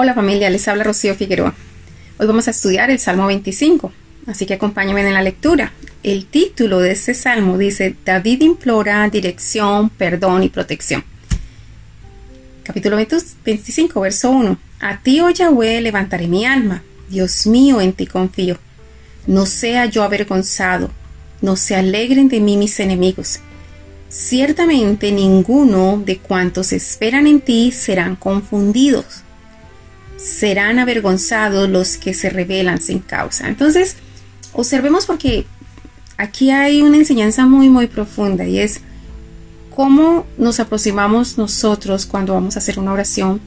Hola 0.00 0.14
familia, 0.14 0.48
les 0.48 0.68
habla 0.68 0.84
Rocío 0.84 1.16
Figueroa. 1.16 1.56
Hoy 2.18 2.26
vamos 2.28 2.46
a 2.46 2.52
estudiar 2.52 2.88
el 2.88 3.00
Salmo 3.00 3.26
25, 3.26 3.92
así 4.28 4.46
que 4.46 4.54
acompáñenme 4.54 5.00
en 5.00 5.12
la 5.12 5.22
lectura. 5.22 5.72
El 6.04 6.26
título 6.26 6.78
de 6.78 6.92
este 6.92 7.14
salmo 7.14 7.58
dice, 7.58 7.96
David 8.04 8.42
implora 8.42 9.08
dirección, 9.08 9.90
perdón 9.90 10.44
y 10.44 10.50
protección. 10.50 11.02
Capítulo 12.62 12.94
25, 12.94 14.00
verso 14.00 14.30
1. 14.30 14.56
A 14.78 15.02
ti, 15.02 15.18
oh 15.20 15.30
Yahweh, 15.30 15.80
levantaré 15.80 16.28
mi 16.28 16.46
alma. 16.46 16.84
Dios 17.08 17.48
mío, 17.48 17.80
en 17.80 17.92
ti 17.92 18.06
confío. 18.06 18.56
No 19.26 19.46
sea 19.46 19.86
yo 19.86 20.04
avergonzado, 20.04 20.92
no 21.42 21.56
se 21.56 21.74
alegren 21.74 22.28
de 22.28 22.38
mí 22.38 22.56
mis 22.56 22.78
enemigos. 22.78 23.40
Ciertamente 24.08 25.10
ninguno 25.10 26.00
de 26.06 26.18
cuantos 26.18 26.72
esperan 26.72 27.26
en 27.26 27.40
ti 27.40 27.72
serán 27.72 28.14
confundidos 28.14 29.24
serán 30.18 30.78
avergonzados 30.78 31.68
los 31.70 31.96
que 31.96 32.12
se 32.12 32.28
rebelan 32.28 32.80
sin 32.80 32.98
causa. 32.98 33.48
Entonces, 33.48 33.96
observemos 34.52 35.06
porque 35.06 35.46
aquí 36.16 36.50
hay 36.50 36.82
una 36.82 36.98
enseñanza 36.98 37.46
muy, 37.46 37.70
muy 37.70 37.86
profunda 37.86 38.44
y 38.44 38.58
es 38.58 38.80
cómo 39.74 40.26
nos 40.36 40.58
aproximamos 40.58 41.38
nosotros 41.38 42.04
cuando 42.04 42.34
vamos 42.34 42.56
a 42.56 42.58
hacer 42.58 42.78
una 42.80 42.92
oración 42.92 43.40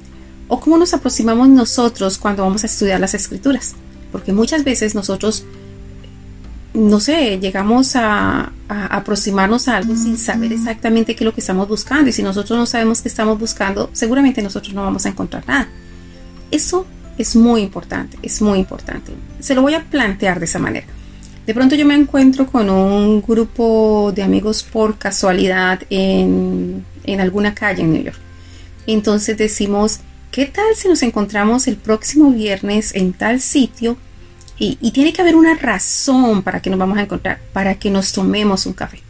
o 0.48 0.60
cómo 0.60 0.78
nos 0.78 0.94
aproximamos 0.94 1.50
nosotros 1.50 2.18
cuando 2.18 2.44
vamos 2.44 2.64
a 2.64 2.68
estudiar 2.68 3.00
las 3.00 3.14
escrituras. 3.14 3.76
Porque 4.12 4.34
muchas 4.34 4.64
veces 4.64 4.96
nosotros, 4.96 5.46
no 6.74 7.00
sé, 7.02 7.38
llegamos 7.40 7.96
a, 7.96 8.52
aproximarnos 8.70 9.68
a 9.68 9.78
algo 9.78 9.96
sin 9.96 10.18
saber 10.18 10.54
exactamente 10.54 11.16
qué 11.16 11.24
es 11.24 11.26
lo 11.26 11.34
que 11.34 11.42
estamos 11.42 11.68
buscando. 11.68 12.10
Y 12.10 12.14
si 12.14 12.24
nosotros 12.24 12.58
no 12.58 12.66
sabemos 12.66 13.02
qué 13.02 13.10
estamos 13.10 13.38
buscando, 13.38 13.90
seguramente 13.92 14.42
nosotros 14.42 14.74
no 14.74 14.84
vamos 14.84 15.06
a 15.06 15.10
encontrar 15.10 15.46
nada. 15.48 15.68
Eso 16.52 16.86
es 17.18 17.36
muy 17.36 17.62
importante, 17.62 18.18
es 18.22 18.42
muy 18.42 18.60
importante. 18.60 19.14
Se 19.40 19.56
lo 19.56 19.62
voy 19.62 19.74
a 19.74 19.84
plantear 19.84 20.40
de 20.40 20.46
esa 20.46 20.60
manera. 20.60 20.88
De 21.46 21.54
pronto 21.54 21.76
yo 21.76 21.86
me 21.86 21.96
encuentro 21.96 22.46
con 22.46 22.70
un 22.70 23.22
grupo 23.22 24.12
de 24.16 24.22
amigos 24.22 24.64
por 24.64 24.98
casualidad 24.98 25.82
en, 25.90 26.86
alguna 27.20 27.56
calle 27.56 27.82
en 27.82 27.94
New 27.94 28.04
York. 28.04 28.20
Entonces 28.86 29.38
decimos, 29.38 30.00
¿qué 30.32 30.46
tal 30.46 30.76
si 30.76 30.88
nos 30.88 31.02
encontramos 31.04 31.68
el 31.68 31.78
próximo 31.78 32.32
viernes 32.32 32.94
en 32.96 33.14
tal 33.14 33.42
sitio? 33.42 33.98
Y, 34.58 34.78
y, 34.80 34.92
tiene 34.92 35.12
que 35.12 35.22
haber 35.22 35.36
una 35.36 35.56
razón 35.56 36.44
para 36.44 36.62
que 36.62 36.70
nos 36.70 36.78
vamos 36.78 37.00
a 37.00 37.02
encontrar, 37.02 37.40
para 37.52 37.76
que 37.76 37.90
nos 37.90 38.12
tomemos 38.12 38.68
un 38.68 38.74
café. 38.74 39.02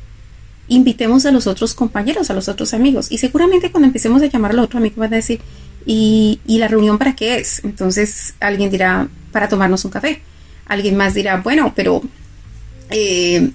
Invitemos 0.69 1.25
a 1.25 1.31
los 1.31 1.45
otros 1.45 1.73
compañeros, 1.73 2.29
a 2.29 2.33
los 2.33 2.47
otros 2.47 2.73
amigos. 2.73 3.11
Y 3.11 3.17
seguramente 3.17 3.69
cuando 3.69 3.87
empecemos 3.87 4.21
a 4.21 4.27
llamar 4.27 4.51
a 4.51 4.53
los 4.53 4.65
otros 4.65 4.79
amigos 4.79 4.97
van 4.97 5.13
a 5.13 5.17
decir, 5.17 5.41
¿Y, 5.85 6.39
la 6.47 6.67
reunión 6.67 6.97
para 6.97 7.15
qué 7.15 7.37
es? 7.37 7.63
Entonces 7.63 8.35
alguien 8.39 8.69
dirá, 8.69 9.07
para 9.31 9.47
tomarnos 9.47 9.83
un 9.85 9.91
café. 9.91 10.21
Alguien 10.65 10.95
más 10.95 11.13
dirá, 11.13 11.37
bueno, 11.37 11.73
pero 11.75 12.01
eh, 12.89 13.51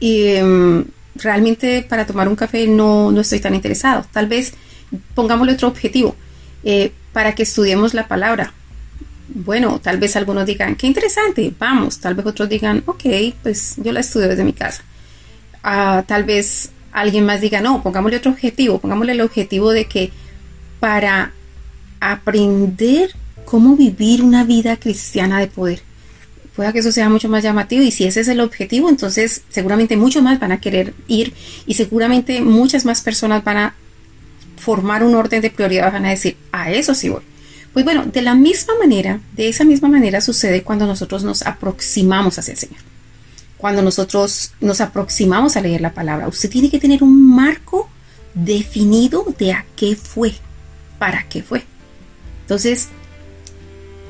em, 0.00 0.84
realmente 1.14 1.86
para 1.88 2.06
tomar 2.06 2.28
un 2.28 2.36
café 2.36 2.66
no, 2.66 3.10
no, 3.12 3.20
estoy 3.20 3.40
tan 3.40 3.54
interesado. 3.54 4.04
Tal 4.12 4.26
vez 4.26 4.54
pongámosle 5.14 5.54
otro 5.54 5.68
objetivo, 5.68 6.16
eh, 6.64 6.92
para 7.12 7.34
que 7.34 7.42
estudiemos 7.42 7.94
la 7.94 8.08
palabra. 8.08 8.52
Bueno, 9.28 9.80
tal 9.80 9.98
vez 9.98 10.16
algunos 10.16 10.46
digan, 10.46 10.76
qué 10.76 10.86
interesante, 10.86 11.52
vamos. 11.58 11.98
Tal 11.98 12.14
vez 12.14 12.26
otros 12.26 12.48
digan, 12.48 12.82
ok, 12.86 13.04
pues 13.42 13.74
yo 13.78 13.92
la 13.92 14.00
estudio 14.00 14.28
desde 14.28 14.44
mi 14.44 14.52
casa. 14.52 14.82
Ah, 15.62 16.04
tal 16.06 16.24
vez 16.24 16.70
alguien 16.92 17.26
más 17.26 17.40
diga, 17.40 17.60
no, 17.60 17.82
pongámosle 17.82 18.18
otro 18.18 18.30
objetivo, 18.30 18.78
pongámosle 18.78 19.12
el 19.12 19.20
objetivo 19.20 19.72
de 19.72 19.86
que 19.86 20.12
para 20.80 21.32
aprender 22.00 23.14
cómo 23.44 23.76
vivir 23.76 24.22
una 24.22 24.44
vida 24.44 24.76
cristiana 24.76 25.40
de 25.40 25.46
poder. 25.46 25.80
Pueda 26.54 26.72
que 26.72 26.78
eso 26.78 26.92
sea 26.92 27.08
mucho 27.08 27.28
más 27.28 27.42
llamativo 27.42 27.82
y 27.82 27.90
si 27.90 28.04
ese 28.04 28.20
es 28.20 28.28
el 28.28 28.40
objetivo, 28.40 28.88
entonces 28.88 29.42
seguramente 29.50 29.96
muchos 29.96 30.22
más 30.22 30.40
van 30.40 30.52
a 30.52 30.60
querer 30.60 30.94
ir 31.06 31.34
y 31.66 31.74
seguramente 31.74 32.40
muchas 32.40 32.84
más 32.84 33.02
personas 33.02 33.44
van 33.44 33.56
a 33.58 33.74
formar 34.56 35.04
un 35.04 35.14
orden 35.14 35.42
de 35.42 35.50
prioridad, 35.50 35.92
van 35.92 36.06
a 36.06 36.10
decir, 36.10 36.36
a 36.52 36.70
eso 36.70 36.94
sí 36.94 37.08
voy. 37.08 37.22
Pues 37.72 37.84
bueno, 37.84 38.06
de 38.06 38.22
la 38.22 38.34
misma 38.34 38.72
manera, 38.78 39.20
de 39.34 39.48
esa 39.48 39.64
misma 39.64 39.88
manera 39.88 40.22
sucede 40.22 40.62
cuando 40.62 40.86
nosotros 40.86 41.24
nos 41.24 41.42
aproximamos 41.42 42.38
hacia 42.38 42.52
el 42.52 42.58
Señor. 42.58 42.80
Cuando 43.58 43.82
nosotros 43.82 44.52
nos 44.60 44.80
aproximamos 44.80 45.56
a 45.56 45.60
leer 45.60 45.82
la 45.82 45.92
palabra, 45.92 46.26
usted 46.26 46.48
tiene 46.48 46.70
que 46.70 46.78
tener 46.78 47.02
un 47.02 47.34
marco 47.34 47.90
definido 48.32 49.26
de 49.38 49.52
a 49.52 49.66
qué 49.76 49.94
fue, 49.94 50.32
para 50.98 51.28
qué 51.28 51.42
fue. 51.42 51.64
Entonces, 52.46 52.90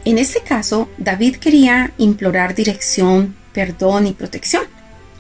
en 0.05 0.19
este 0.19 0.43
caso, 0.43 0.91
David 0.99 1.37
quería 1.37 1.95
implorar 1.97 2.55
dirección, 2.55 3.35
perdón 3.55 4.07
y 4.07 4.13
protección. 4.13 4.65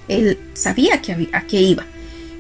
Él 0.06 0.38
sabía 0.53 1.00
que 1.00 1.31
a 1.32 1.41
qué 1.47 1.62
iba. 1.62 1.87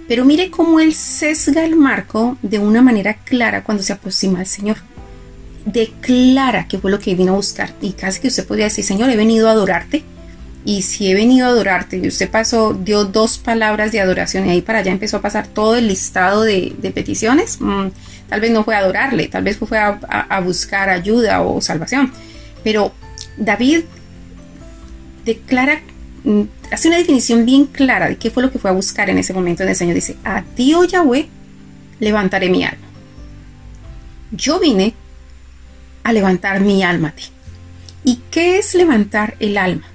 Pero 0.06 0.26
mire 0.26 0.50
cómo 0.50 0.78
él 0.78 0.92
sesga 0.92 1.64
el 1.64 1.76
marco 1.76 2.36
de 2.42 2.58
una 2.58 2.82
manera 2.82 3.14
clara 3.14 3.64
cuando 3.64 3.82
se 3.82 3.94
aproxima 3.94 4.40
al 4.40 4.46
Señor. 4.46 4.76
Declara 5.64 6.68
que 6.68 6.78
fue 6.78 6.90
lo 6.90 6.98
que 6.98 7.14
vino 7.14 7.32
a 7.32 7.36
buscar. 7.36 7.72
Y 7.80 7.92
casi 7.92 8.20
que 8.20 8.28
usted 8.28 8.46
podría 8.46 8.66
decir, 8.66 8.84
Señor, 8.84 9.08
he 9.08 9.16
venido 9.16 9.48
a 9.48 9.52
adorarte. 9.52 10.04
Y 10.66 10.82
si 10.82 11.10
he 11.10 11.14
venido 11.14 11.46
a 11.46 11.50
adorarte 11.50 11.96
y 11.96 12.06
usted 12.06 12.30
pasó, 12.30 12.74
dio 12.74 13.04
dos 13.06 13.38
palabras 13.38 13.92
de 13.92 14.00
adoración 14.00 14.46
y 14.46 14.50
ahí 14.50 14.60
para 14.60 14.80
allá 14.80 14.92
empezó 14.92 15.16
a 15.16 15.22
pasar 15.22 15.46
todo 15.46 15.76
el 15.76 15.88
listado 15.88 16.42
de, 16.42 16.74
peticiones, 16.92 17.60
mm, 17.60 17.86
Tal 18.28 18.40
vez 18.40 18.50
no 18.50 18.64
fue 18.64 18.74
a 18.74 18.78
adorarle, 18.78 19.28
tal 19.28 19.44
vez 19.44 19.56
fue 19.56 19.78
a, 19.78 20.40
buscar 20.40 20.88
ayuda 20.88 21.42
o 21.42 21.60
salvación. 21.60 22.12
Pero 22.64 22.92
David 23.36 23.84
declara, 25.24 25.80
mm, 26.24 26.42
hace 26.72 26.88
una 26.88 26.98
definición 26.98 27.46
bien 27.46 27.66
clara 27.66 28.08
de 28.08 28.16
qué 28.16 28.30
fue 28.30 28.42
lo 28.42 28.50
que 28.50 28.58
fue 28.58 28.70
a 28.70 28.74
buscar 28.74 29.10
en 29.10 29.18
ese 29.18 29.32
momento 29.32 29.62
en 29.62 29.68
el 29.68 29.76
Señor. 29.76 29.94
Dice, 29.94 30.16
a 30.24 30.42
ti, 30.42 30.74
oh 30.74 30.84
Yahweh, 30.84 31.28
levantaré 32.00 32.48
mi 32.48 32.64
alma. 32.64 32.86
Yo 34.32 34.58
vine 34.58 34.94
a 36.02 36.12
levantar 36.12 36.60
mi 36.60 36.82
alma 36.82 37.08
a 37.08 37.12
ti. 37.12 37.24
¿Y 38.04 38.20
qué 38.30 38.58
es 38.58 38.74
levantar 38.74 39.36
el 39.40 39.58
alma? 39.58 39.86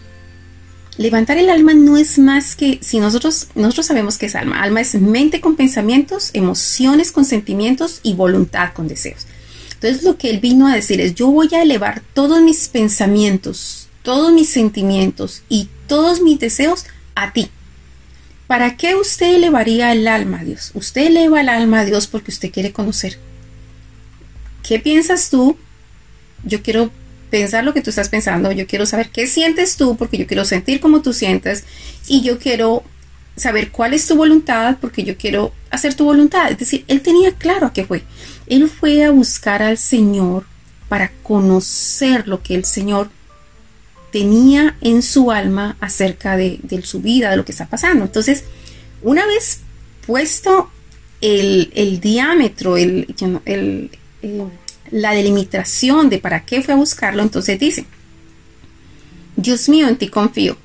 Levantar 0.97 1.37
el 1.37 1.49
alma 1.49 1.73
no 1.73 1.97
es 1.97 2.19
más 2.19 2.55
que, 2.55 2.79
si 2.81 2.99
nosotros, 2.99 3.47
nosotros 3.55 3.85
sabemos 3.85 4.17
que 4.17 4.25
es 4.25 4.35
alma, 4.35 4.61
alma 4.61 4.81
es 4.81 4.95
mente 4.95 5.41
con 5.41 5.55
pensamientos, 5.55 6.31
emociones 6.33 7.11
con 7.11 7.25
sentimientos 7.25 7.99
y 8.03 8.13
voluntad 8.13 8.73
con 8.73 8.87
deseos. 8.87 9.27
Entonces 9.73 10.03
lo 10.03 10.17
que 10.17 10.29
él 10.29 10.39
vino 10.39 10.67
a 10.67 10.75
decir 10.75 11.01
es, 11.01 11.15
yo 11.15 11.31
voy 11.31 11.49
a 11.53 11.63
elevar 11.63 12.03
todos 12.13 12.41
mis 12.41 12.67
pensamientos, 12.67 13.87
todos 14.03 14.31
mis 14.31 14.49
sentimientos 14.49 15.43
y 15.49 15.69
todos 15.87 16.21
mis 16.21 16.39
deseos 16.39 16.85
a 17.15 17.33
ti. 17.33 17.49
¿Para 18.47 18.75
qué 18.75 18.95
usted 18.95 19.35
elevaría 19.35 19.91
el 19.93 20.07
alma 20.07 20.41
a 20.41 20.43
Dios? 20.43 20.71
Usted 20.73 21.07
eleva 21.07 21.41
el 21.41 21.49
alma 21.49 21.79
a 21.79 21.85
Dios 21.85 22.07
porque 22.07 22.31
usted 22.31 22.51
quiere 22.51 22.73
conocer. 22.73 23.17
¿Qué 24.61 24.77
piensas 24.79 25.29
tú? 25.29 25.57
Yo 26.43 26.61
quiero 26.61 26.91
pensar 27.31 27.63
lo 27.63 27.73
que 27.73 27.81
tú 27.81 27.89
estás 27.89 28.09
pensando, 28.09 28.51
yo 28.51 28.67
quiero 28.67 28.85
saber 28.85 29.09
qué 29.09 29.25
sientes 29.25 29.77
tú, 29.77 29.97
porque 29.97 30.17
yo 30.17 30.27
quiero 30.27 30.45
sentir 30.45 30.79
como 30.79 31.01
tú 31.01 31.13
sientes, 31.13 31.63
y 32.07 32.21
yo 32.21 32.37
quiero 32.37 32.83
saber 33.35 33.71
cuál 33.71 33.93
es 33.93 34.05
tu 34.05 34.15
voluntad, 34.15 34.77
porque 34.79 35.03
yo 35.03 35.17
quiero 35.17 35.53
hacer 35.71 35.95
tu 35.95 36.05
voluntad. 36.05 36.51
Es 36.51 36.59
decir, 36.59 36.85
él 36.87 37.01
tenía 37.01 37.31
claro 37.31 37.67
a 37.67 37.73
qué 37.73 37.85
fue. 37.85 38.03
Él 38.47 38.69
fue 38.69 39.03
a 39.03 39.11
buscar 39.11 39.63
al 39.63 39.77
Señor 39.77 40.45
para 40.89 41.11
conocer 41.23 42.27
lo 42.27 42.43
que 42.43 42.53
el 42.53 42.65
Señor 42.65 43.09
tenía 44.11 44.75
en 44.81 45.01
su 45.01 45.31
alma 45.31 45.77
acerca 45.79 46.35
de, 46.35 46.59
su 46.83 47.01
vida, 47.01 47.31
de 47.31 47.37
lo 47.37 47.45
que 47.45 47.53
está 47.53 47.67
pasando. 47.67 48.03
Entonces, 48.03 48.43
una 49.01 49.25
vez 49.25 49.61
puesto 50.05 50.69
el, 51.21 51.99
diámetro, 52.01 52.75
el, 52.75 53.07
la 54.91 55.13
delimitación 55.13 56.09
de 56.09 56.19
para 56.19 56.45
qué 56.45 56.61
fue 56.61 56.73
a 56.73 56.77
buscarlo, 56.77 57.23
entonces 57.23 57.59
dice, 57.59 57.85
Dios 59.35 59.69
mío, 59.69 59.87
en 59.87 59.97
ti 59.97 60.09
confío. 60.09 60.57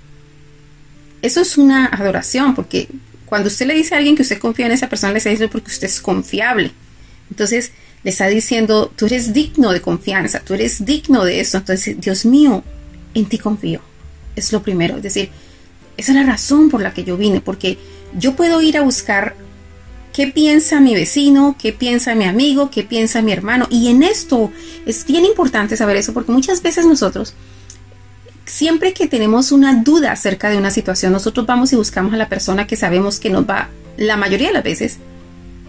Eso 1.22 1.40
es 1.40 1.56
una 1.56 1.86
adoración, 1.86 2.54
porque 2.54 2.88
cuando 3.24 3.48
usted 3.48 3.66
le 3.66 3.74
dice 3.74 3.94
a 3.94 3.98
alguien 3.98 4.16
que 4.16 4.22
usted 4.22 4.38
confía 4.38 4.66
en 4.66 4.72
esa 4.72 4.88
persona, 4.88 5.12
le 5.12 5.18
está 5.18 5.30
diciendo 5.30 5.52
porque 5.52 5.70
usted 5.70 5.86
es 5.86 6.00
confiable. 6.00 6.72
Entonces 7.30 7.72
le 8.02 8.10
está 8.10 8.28
diciendo, 8.28 8.92
tú 8.94 9.06
eres 9.06 9.32
digno 9.32 9.72
de 9.72 9.80
confianza, 9.80 10.40
tú 10.40 10.54
eres 10.54 10.84
digno 10.84 11.24
de 11.24 11.40
eso. 11.40 11.58
Entonces, 11.58 12.00
Dios 12.00 12.24
mío, 12.24 12.62
en 13.14 13.26
ti 13.26 13.38
confío. 13.38 13.80
Es 14.36 14.52
lo 14.52 14.62
primero. 14.62 14.96
Es 14.96 15.02
decir, 15.02 15.30
esa 15.96 16.12
es 16.12 16.16
la 16.16 16.24
razón 16.24 16.70
por 16.70 16.82
la 16.82 16.94
que 16.94 17.02
yo 17.02 17.16
vine, 17.16 17.40
porque 17.40 17.78
yo 18.16 18.36
puedo 18.36 18.62
ir 18.62 18.76
a 18.78 18.82
buscar 18.82 19.34
qué 20.16 20.28
piensa 20.28 20.80
mi 20.80 20.94
vecino, 20.94 21.56
qué 21.60 21.74
piensa 21.74 22.14
mi 22.14 22.24
amigo, 22.24 22.70
qué 22.70 22.82
piensa 22.82 23.20
mi 23.20 23.32
hermano. 23.32 23.66
Y 23.68 23.88
en 23.90 24.02
esto 24.02 24.50
es 24.86 25.04
bien 25.04 25.26
importante 25.26 25.76
saber 25.76 25.98
eso 25.98 26.14
porque 26.14 26.32
muchas 26.32 26.62
veces 26.62 26.86
nosotros, 26.86 27.34
siempre 28.46 28.94
que 28.94 29.08
tenemos 29.08 29.52
una 29.52 29.82
duda 29.82 30.12
acerca 30.12 30.48
de 30.48 30.56
una 30.56 30.70
situación, 30.70 31.12
nosotros 31.12 31.44
vamos 31.44 31.74
y 31.74 31.76
buscamos 31.76 32.14
a 32.14 32.16
la 32.16 32.30
persona 32.30 32.66
que 32.66 32.76
sabemos 32.76 33.20
que 33.20 33.28
nos 33.28 33.46
va, 33.46 33.68
la 33.98 34.16
mayoría 34.16 34.48
de 34.48 34.54
las 34.54 34.64
veces, 34.64 34.96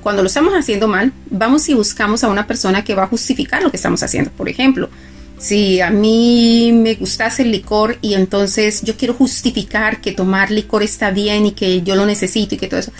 cuando 0.01 0.21
lo 0.21 0.27
estamos 0.27 0.53
haciendo 0.53 0.87
mal, 0.87 1.11
vamos 1.29 1.67
y 1.67 1.73
buscamos 1.73 2.23
a 2.23 2.29
una 2.29 2.47
persona 2.47 2.85
que 2.85 2.95
va 2.95 3.03
a 3.03 3.07
justificar 3.07 3.61
lo 3.61 3.69
que 3.69 3.75
estamos 3.75 4.01
haciendo. 4.01 4.31
Por 4.31 4.47
ejemplo, 4.47 4.89
si 5.37 5.81
a 5.81 5.89
mí 5.89 6.71
me 6.73 6.95
gustase 6.95 7.41
el 7.41 7.51
licor 7.51 7.97
y 8.01 8.13
entonces 8.13 8.81
yo 8.81 8.95
quiero 8.95 9.13
justificar 9.13 9.99
que 9.99 10.13
tomar 10.13 10.51
licor 10.51 10.83
está 10.83 11.11
bien 11.11 11.47
y 11.47 11.51
que 11.51 11.81
yo 11.81 11.95
lo 11.97 12.05
necesito 12.05 12.55
y 12.55 12.57
que 12.57 12.67
todo 12.67 12.79
eso, 12.79 12.93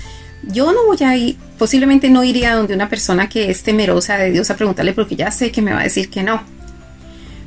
yo 0.48 0.72
no 0.72 0.86
voy 0.86 0.98
a 1.02 1.16
ir, 1.16 1.38
posiblemente 1.58 2.10
no 2.10 2.24
iría 2.24 2.56
donde 2.56 2.74
una 2.74 2.90
persona 2.90 3.30
que 3.30 3.50
es 3.50 3.64
temerosa 3.64 4.18
de 4.18 4.32
Dios 4.32 4.50
a 4.50 4.56
preguntarle 4.56 4.94
porque 4.94 5.16
ya 5.16 5.32
sé 5.32 5.52
que 5.52 5.62
me 5.62 5.74
va 5.74 5.82
a 5.82 5.84
decir 5.84 6.10
que 6.10 6.24
no. 6.24 6.44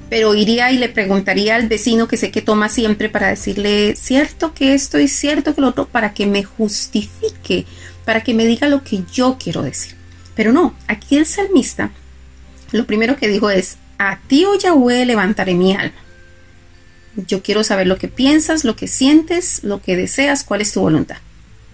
Pero 0.08 0.34
iría 0.34 0.72
y 0.72 0.78
le 0.78 0.88
preguntaría 0.88 1.54
al 1.54 1.68
vecino 1.68 2.08
que 2.08 2.16
sé 2.16 2.30
que 2.30 2.42
toma 2.42 2.68
siempre 2.68 3.08
para 3.08 3.28
decirle, 3.28 3.94
cierto 3.96 4.54
que 4.54 4.74
esto 4.74 4.98
y 4.98 5.08
cierto 5.08 5.54
que 5.54 5.60
lo 5.60 5.68
otro, 5.68 5.86
para 5.86 6.14
que 6.14 6.26
me 6.26 6.42
justifique, 6.42 7.64
para 8.04 8.22
que 8.22 8.34
me 8.34 8.44
diga 8.44 8.68
lo 8.68 8.82
que 8.82 9.04
yo 9.12 9.36
quiero 9.38 9.62
decir. 9.62 9.94
Pero 10.34 10.52
no, 10.52 10.74
aquí 10.88 11.16
el 11.16 11.26
salmista 11.26 11.90
lo 12.72 12.86
primero 12.86 13.16
que 13.16 13.28
dijo 13.28 13.50
es, 13.50 13.76
a 13.98 14.18
ti, 14.26 14.44
oh 14.44 14.56
Yahweh, 14.56 15.04
levantaré 15.04 15.54
mi 15.54 15.74
alma. 15.74 15.96
Yo 17.16 17.42
quiero 17.42 17.64
saber 17.64 17.86
lo 17.86 17.98
que 17.98 18.08
piensas, 18.08 18.64
lo 18.64 18.76
que 18.76 18.86
sientes, 18.86 19.64
lo 19.64 19.82
que 19.82 19.96
deseas, 19.96 20.44
cuál 20.44 20.60
es 20.60 20.72
tu 20.72 20.80
voluntad. 20.80 21.16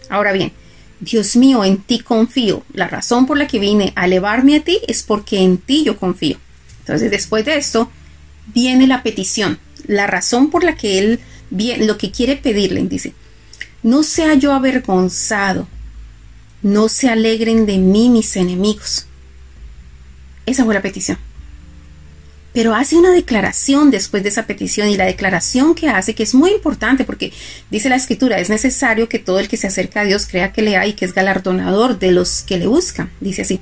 Ahora 0.09 0.33
bien, 0.33 0.53
Dios 1.01 1.37
mío, 1.37 1.65
en 1.65 1.79
ti 1.79 2.01
confío. 2.01 2.63
La 2.73 2.89
razón 2.89 3.27
por 3.27 3.39
la 3.39 3.47
que 3.47 3.59
vine 3.59 3.93
a 3.97 4.07
elevarme 4.07 4.57
a 4.57 4.65
ti 4.65 4.81
es 4.89 5.03
porque 5.03 5.41
en 5.41 5.59
ti 5.59 5.85
yo 5.85 5.99
confío. 5.99 6.39
Entonces, 6.81 7.11
después 7.11 7.45
de 7.45 7.57
esto, 7.57 7.91
viene 8.55 8.87
la 8.87 9.03
petición. 9.03 9.59
La 9.87 10.07
razón 10.07 10.51
por 10.51 10.65
la 10.65 10.77
que 10.77 10.99
él 10.99 11.21
viene, 11.51 11.85
lo 11.85 11.99
que 11.99 12.11
quiere 12.11 12.37
pedirle, 12.37 12.83
dice, 12.83 13.13
no 13.83 14.03
sea 14.03 14.35
yo 14.35 14.53
avergonzado, 14.53 15.69
no 16.63 16.89
se 16.89 17.09
alegren 17.09 17.67
de 17.67 17.79
mí 17.79 18.09
mis 18.09 18.35
enemigos. 18.37 19.07
Esa 20.47 20.65
fue 20.65 20.75
la 20.75 20.83
petición 20.83 21.19
pero 22.57 22.75
hace 22.75 22.97
una 22.97 23.13
declaración 23.13 23.91
después 23.91 24.23
de 24.23 24.31
esa 24.31 24.47
petición 24.47 24.89
y 24.89 24.97
la 24.97 25.05
declaración 25.05 25.75
que 25.75 25.91
hace, 25.91 26.15
que 26.15 26.23
es 26.23 26.35
muy 26.35 26.53
importante 26.53 27.05
porque 27.05 27.31
dice 27.71 27.91
la 27.91 27.97
escritura, 27.97 28.41
es 28.41 28.49
necesario 28.49 29.11
que 29.11 29.19
todo 29.19 29.41
el 29.41 29.47
que 29.47 29.59
se 29.59 29.67
acerca 29.67 30.01
a 30.01 30.05
Dios 30.05 30.25
crea 30.25 30.55
que 30.55 30.63
le 30.63 30.79
hay 30.79 30.95
que 30.95 31.05
es 31.05 31.13
galardonador 31.13 31.99
de 31.99 32.13
los 32.13 32.41
que 32.41 32.57
le 32.57 32.67
buscan. 32.67 33.11
Dice 33.21 33.43
así, 33.43 33.61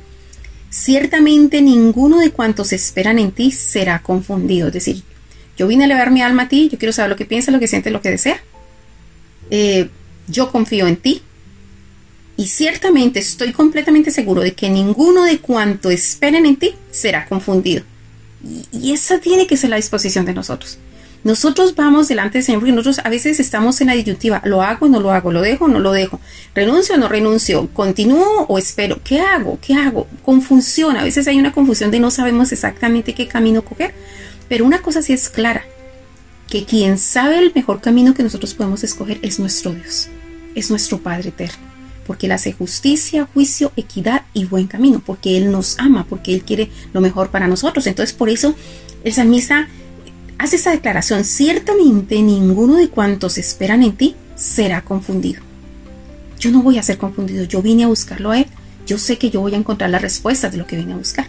ciertamente 0.70 1.60
ninguno 1.60 2.20
de 2.20 2.30
cuantos 2.30 2.72
esperan 2.72 3.18
en 3.18 3.32
ti 3.32 3.50
será 3.50 4.00
confundido. 4.00 4.68
Es 4.68 4.74
decir, 4.74 5.02
yo 5.58 5.66
vine 5.66 5.82
a 5.82 5.86
elevar 5.86 6.12
mi 6.12 6.22
alma 6.22 6.44
a 6.44 6.48
ti, 6.48 6.68
yo 6.70 6.78
quiero 6.78 6.92
saber 6.92 7.10
lo 7.10 7.16
que 7.16 7.24
piensa, 7.24 7.50
lo 7.50 7.58
que 7.58 7.66
siente, 7.66 7.90
lo 7.90 8.00
que 8.00 8.10
desea. 8.10 8.40
Eh, 9.50 9.88
yo 10.28 10.52
confío 10.52 10.86
en 10.86 10.98
ti. 10.98 11.20
Y 12.36 12.46
ciertamente 12.46 13.18
estoy 13.18 13.50
completamente 13.50 14.12
seguro 14.12 14.42
de 14.42 14.54
que 14.54 14.70
ninguno 14.70 15.24
de 15.24 15.38
cuantos 15.38 15.90
esperen 15.90 16.46
en 16.46 16.54
ti 16.54 16.76
será 16.92 17.26
confundido. 17.26 17.82
Y, 18.72 18.92
esa 18.92 19.18
tiene 19.18 19.46
que 19.46 19.56
ser 19.56 19.70
la 19.70 19.76
disposición 19.76 20.24
de 20.24 20.34
nosotros. 20.34 20.78
Nosotros 21.22 21.74
vamos 21.74 22.08
delante 22.08 22.38
del 22.38 22.44
Señor 22.44 22.68
y 22.68 22.72
nosotros 22.72 23.00
a 23.02 23.08
veces 23.08 23.40
estamos 23.40 23.80
en 23.80 23.86
la 23.86 23.94
disyuntiva, 23.94 24.42
lo 24.44 24.60
hago 24.60 24.84
o 24.84 24.88
no 24.90 25.00
lo 25.00 25.10
hago, 25.10 25.32
lo 25.32 25.40
dejo 25.40 25.64
o 25.64 25.68
no 25.68 25.80
lo 25.80 25.92
dejo, 25.92 26.20
renuncio 26.54 26.96
o 26.96 26.98
no 26.98 27.08
renuncio, 27.08 27.70
continúo 27.72 28.44
o 28.46 28.58
espero, 28.58 29.00
¿qué 29.02 29.20
hago? 29.20 29.58
¿Qué 29.62 29.74
hago? 29.74 30.06
Confusión, 30.22 30.98
a 30.98 31.02
veces 31.02 31.26
hay 31.26 31.38
una 31.38 31.52
confusión 31.52 31.90
de 31.90 31.98
no 31.98 32.10
sabemos 32.10 32.52
exactamente 32.52 33.14
qué 33.14 33.26
camino 33.26 33.62
coger, 33.62 33.94
pero 34.50 34.66
una 34.66 34.82
cosa 34.82 35.00
sí 35.00 35.14
es 35.14 35.30
clara, 35.30 35.64
que 36.46 36.66
quien 36.66 36.98
sabe 36.98 37.38
el 37.38 37.52
mejor 37.54 37.80
camino 37.80 38.12
que 38.12 38.22
nosotros 38.22 38.52
podemos 38.52 38.84
escoger 38.84 39.18
es 39.22 39.38
nuestro 39.38 39.72
Dios, 39.72 40.08
es 40.54 40.68
nuestro 40.68 40.98
Padre 40.98 41.30
eterno 41.30 41.73
porque 42.06 42.26
Él 42.26 42.32
hace 42.32 42.52
justicia, 42.52 43.28
juicio, 43.32 43.72
equidad 43.76 44.22
y 44.32 44.44
buen 44.44 44.66
camino, 44.66 45.02
porque 45.04 45.36
Él 45.36 45.50
nos 45.50 45.78
ama, 45.78 46.06
porque 46.08 46.34
Él 46.34 46.42
quiere 46.42 46.70
lo 46.92 47.00
mejor 47.00 47.30
para 47.30 47.48
nosotros. 47.48 47.86
Entonces, 47.86 48.14
por 48.14 48.28
eso 48.28 48.54
el 49.02 49.12
salmista 49.12 49.68
hace 50.38 50.56
esa 50.56 50.70
declaración, 50.70 51.24
ciertamente 51.24 52.20
ninguno 52.22 52.76
de 52.76 52.88
cuantos 52.88 53.38
esperan 53.38 53.82
en 53.82 53.96
ti 53.96 54.16
será 54.36 54.82
confundido. 54.82 55.42
Yo 56.38 56.50
no 56.50 56.62
voy 56.62 56.78
a 56.78 56.82
ser 56.82 56.98
confundido, 56.98 57.44
yo 57.44 57.62
vine 57.62 57.84
a 57.84 57.88
buscarlo 57.88 58.30
a 58.30 58.38
Él, 58.38 58.46
yo 58.86 58.98
sé 58.98 59.18
que 59.18 59.30
yo 59.30 59.40
voy 59.40 59.54
a 59.54 59.58
encontrar 59.58 59.90
la 59.90 59.98
respuesta 59.98 60.50
de 60.50 60.58
lo 60.58 60.66
que 60.66 60.76
vine 60.76 60.92
a 60.92 60.96
buscar. 60.96 61.26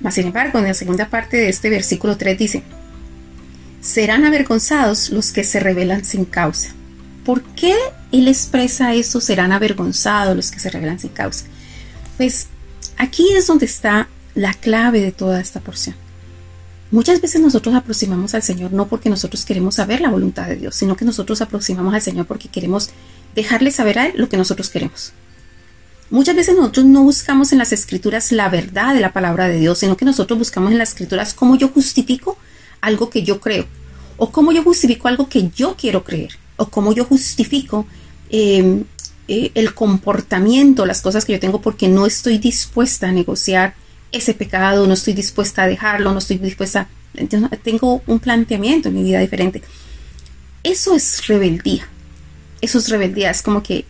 Mas, 0.00 0.14
sin 0.14 0.26
embargo, 0.26 0.58
en 0.58 0.64
la 0.64 0.74
segunda 0.74 1.08
parte 1.08 1.38
de 1.38 1.48
este 1.48 1.70
versículo 1.70 2.16
3 2.16 2.38
dice, 2.38 2.62
serán 3.80 4.24
avergonzados 4.24 5.10
los 5.10 5.32
que 5.32 5.44
se 5.44 5.60
rebelan 5.60 6.04
sin 6.04 6.24
causa. 6.24 6.74
¿Por 7.24 7.42
qué 7.42 7.74
él 8.12 8.28
expresa 8.28 8.94
eso? 8.94 9.20
Serán 9.20 9.52
avergonzados 9.52 10.36
los 10.36 10.50
que 10.50 10.60
se 10.60 10.70
revelan 10.70 10.98
sin 10.98 11.10
causa. 11.10 11.46
Pues 12.16 12.48
aquí 12.98 13.26
es 13.32 13.46
donde 13.46 13.66
está 13.66 14.08
la 14.34 14.52
clave 14.52 15.00
de 15.00 15.12
toda 15.12 15.40
esta 15.40 15.60
porción. 15.60 15.96
Muchas 16.90 17.20
veces 17.20 17.40
nosotros 17.40 17.74
aproximamos 17.74 18.34
al 18.34 18.42
Señor 18.42 18.72
no 18.72 18.86
porque 18.86 19.08
nosotros 19.08 19.44
queremos 19.44 19.76
saber 19.76 20.00
la 20.00 20.10
voluntad 20.10 20.46
de 20.46 20.56
Dios, 20.56 20.76
sino 20.76 20.96
que 20.96 21.04
nosotros 21.04 21.40
aproximamos 21.40 21.94
al 21.94 22.02
Señor 22.02 22.26
porque 22.26 22.48
queremos 22.48 22.90
dejarle 23.34 23.70
saber 23.70 23.98
a 23.98 24.06
Él 24.06 24.12
lo 24.16 24.28
que 24.28 24.36
nosotros 24.36 24.68
queremos. 24.68 25.12
Muchas 26.10 26.36
veces 26.36 26.54
nosotros 26.54 26.84
no 26.84 27.02
buscamos 27.02 27.52
en 27.52 27.58
las 27.58 27.72
escrituras 27.72 28.30
la 28.30 28.48
verdad 28.50 28.94
de 28.94 29.00
la 29.00 29.12
palabra 29.12 29.48
de 29.48 29.58
Dios, 29.58 29.78
sino 29.78 29.96
que 29.96 30.04
nosotros 30.04 30.38
buscamos 30.38 30.70
en 30.70 30.78
las 30.78 30.90
escrituras 30.90 31.32
cómo 31.32 31.56
yo 31.56 31.68
justifico 31.68 32.36
algo 32.82 33.08
que 33.08 33.22
yo 33.22 33.40
creo 33.40 33.66
o 34.18 34.30
cómo 34.30 34.52
yo 34.52 34.62
justifico 34.62 35.08
algo 35.08 35.28
que 35.28 35.48
yo 35.48 35.74
quiero 35.76 36.04
creer 36.04 36.43
o 36.56 36.68
cómo 36.68 36.92
yo 36.92 37.04
justifico 37.04 37.86
em, 38.30 38.84
eh, 39.28 39.50
el 39.54 39.74
comportamiento, 39.74 40.86
las 40.86 41.00
cosas 41.00 41.24
que 41.24 41.32
yo 41.32 41.40
tengo 41.40 41.60
porque 41.60 41.88
no 41.88 42.06
estoy 42.06 42.38
dispuesta 42.38 43.08
a 43.08 43.12
negociar 43.12 43.74
ese 44.12 44.34
pecado, 44.34 44.86
no 44.86 44.94
estoy 44.94 45.14
dispuesta 45.14 45.64
a 45.64 45.66
dejarlo, 45.66 46.12
no 46.12 46.18
estoy 46.18 46.38
dispuesta, 46.38 46.88
tengo 47.62 48.02
un 48.06 48.20
planteamiento 48.20 48.88
en 48.88 48.94
mi 48.94 49.02
vida 49.02 49.18
diferente. 49.20 49.62
Eso 50.62 50.94
es 50.94 51.26
rebeldía. 51.26 51.86
Eso 52.60 52.78
es 52.78 52.88
rebeldía. 52.88 53.30
Es 53.30 53.42
como 53.42 53.62
que 53.62 53.84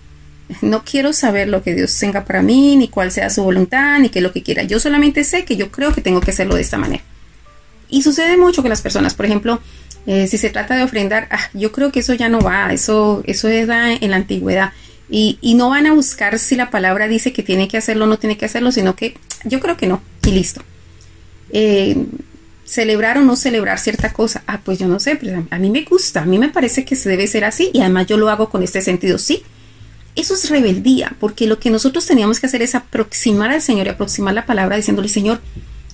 no 0.60 0.84
quiero 0.84 1.12
saber 1.12 1.49
lo 1.49 1.62
que 1.62 1.75
Dios 1.75 1.96
tenga 1.99 2.25
para 2.25 2.43
mí, 2.43 2.76
ni 2.76 2.88
cuál 2.88 3.10
sea 3.10 3.31
su 3.31 3.43
voluntad, 3.43 3.99
ni 3.99 4.08
qué 4.08 4.19
es 4.19 4.22
lo 4.22 4.32
que 4.32 4.43
quiera. 4.43 4.62
Yo 4.64 4.81
solamente 4.81 5.25
sé 5.25 5.44
que 5.44 5.56
yo 5.56 5.70
creo 5.70 5.93
que 5.93 6.00
tengo 6.00 6.20
que 6.20 6.32
hacerlo 6.32 6.55
de 6.55 6.62
esta 6.62 6.78
manera. 6.78 7.02
Y 7.88 8.02
sucede 8.02 8.37
mucho 8.37 8.62
que 8.62 8.69
las 8.69 8.82
personas, 8.82 9.14
por 9.14 9.26
ejemplo, 9.26 9.60
eh, 10.06 10.27
si 10.27 10.39
se 10.39 10.51
trata 10.51 10.77
de 10.77 10.83
ofrendar, 10.83 11.29
ah, 11.31 11.51
yo 11.55 11.73
creo 11.73 11.91
que 11.91 12.01
eso 12.01 12.15
ya 12.15 12.29
no 12.29 12.41
va, 12.41 12.73
eso, 12.73 13.23
eso 13.27 13.49
era 13.49 13.93
en 13.93 14.11
la 14.11 14.17
antigüedad. 14.17 14.73
Y, 15.09 15.39
y, 15.41 15.55
no 15.55 15.71
van 15.71 15.87
a 15.87 15.93
buscar 15.93 16.39
si 16.39 16.56
la 16.56 16.71
palabra 16.71 17.09
dice 17.09 17.33
que 17.33 17.43
tiene 17.43 17.69
que 17.69 17.77
hacerlo 17.77 18.05
o 18.05 18.09
no 18.09 18.19
tiene 18.19 18.39
que 18.39 18.47
hacerlo, 18.47 18.73
sino 18.73 18.96
que 18.96 19.17
yo 19.44 19.61
creo 19.61 19.77
que 19.77 19.87
no, 19.87 20.03
y 20.27 20.31
listo. 20.31 20.63
Eh, 21.51 21.96
celebrar 22.65 23.19
o 23.19 23.20
no 23.20 23.37
celebrar 23.37 23.79
cierta 23.79 24.13
cosa, 24.13 24.43
ah, 24.46 24.61
pues 24.65 24.79
yo 24.79 24.89
no 24.89 24.99
sé, 24.99 25.17
pero 25.17 25.46
a 25.51 25.58
mí 25.58 25.70
me 25.70 25.82
gusta, 25.82 26.23
a 26.23 26.25
mí 26.25 26.39
me 26.39 26.49
parece 26.49 26.84
que 26.84 26.96
se 26.96 27.11
debe 27.11 27.27
ser 27.27 27.44
así 27.44 27.70
y 27.73 27.81
además 27.81 28.06
yo 28.06 28.17
lo 28.17 28.31
hago 28.31 28.49
con 28.49 28.63
este 28.63 28.81
sentido, 28.81 29.19
sí. 29.19 29.43
Eso 30.17 30.34
es 30.34 30.49
rebeldía, 30.49 31.17
porque 31.19 31.46
lo 31.46 31.58
que 31.58 31.70
nosotros 31.70 32.06
teníamos 32.06 32.39
que 32.39 32.46
hacer 32.46 32.63
es 32.63 32.75
aproximar 32.75 33.51
al 33.51 33.61
Señor 33.61 33.87
y 33.87 33.91
aproximar 33.91 34.32
la 34.32 34.46
palabra 34.46 34.77
diciéndole, 34.77 35.08
Señor, 35.08 35.41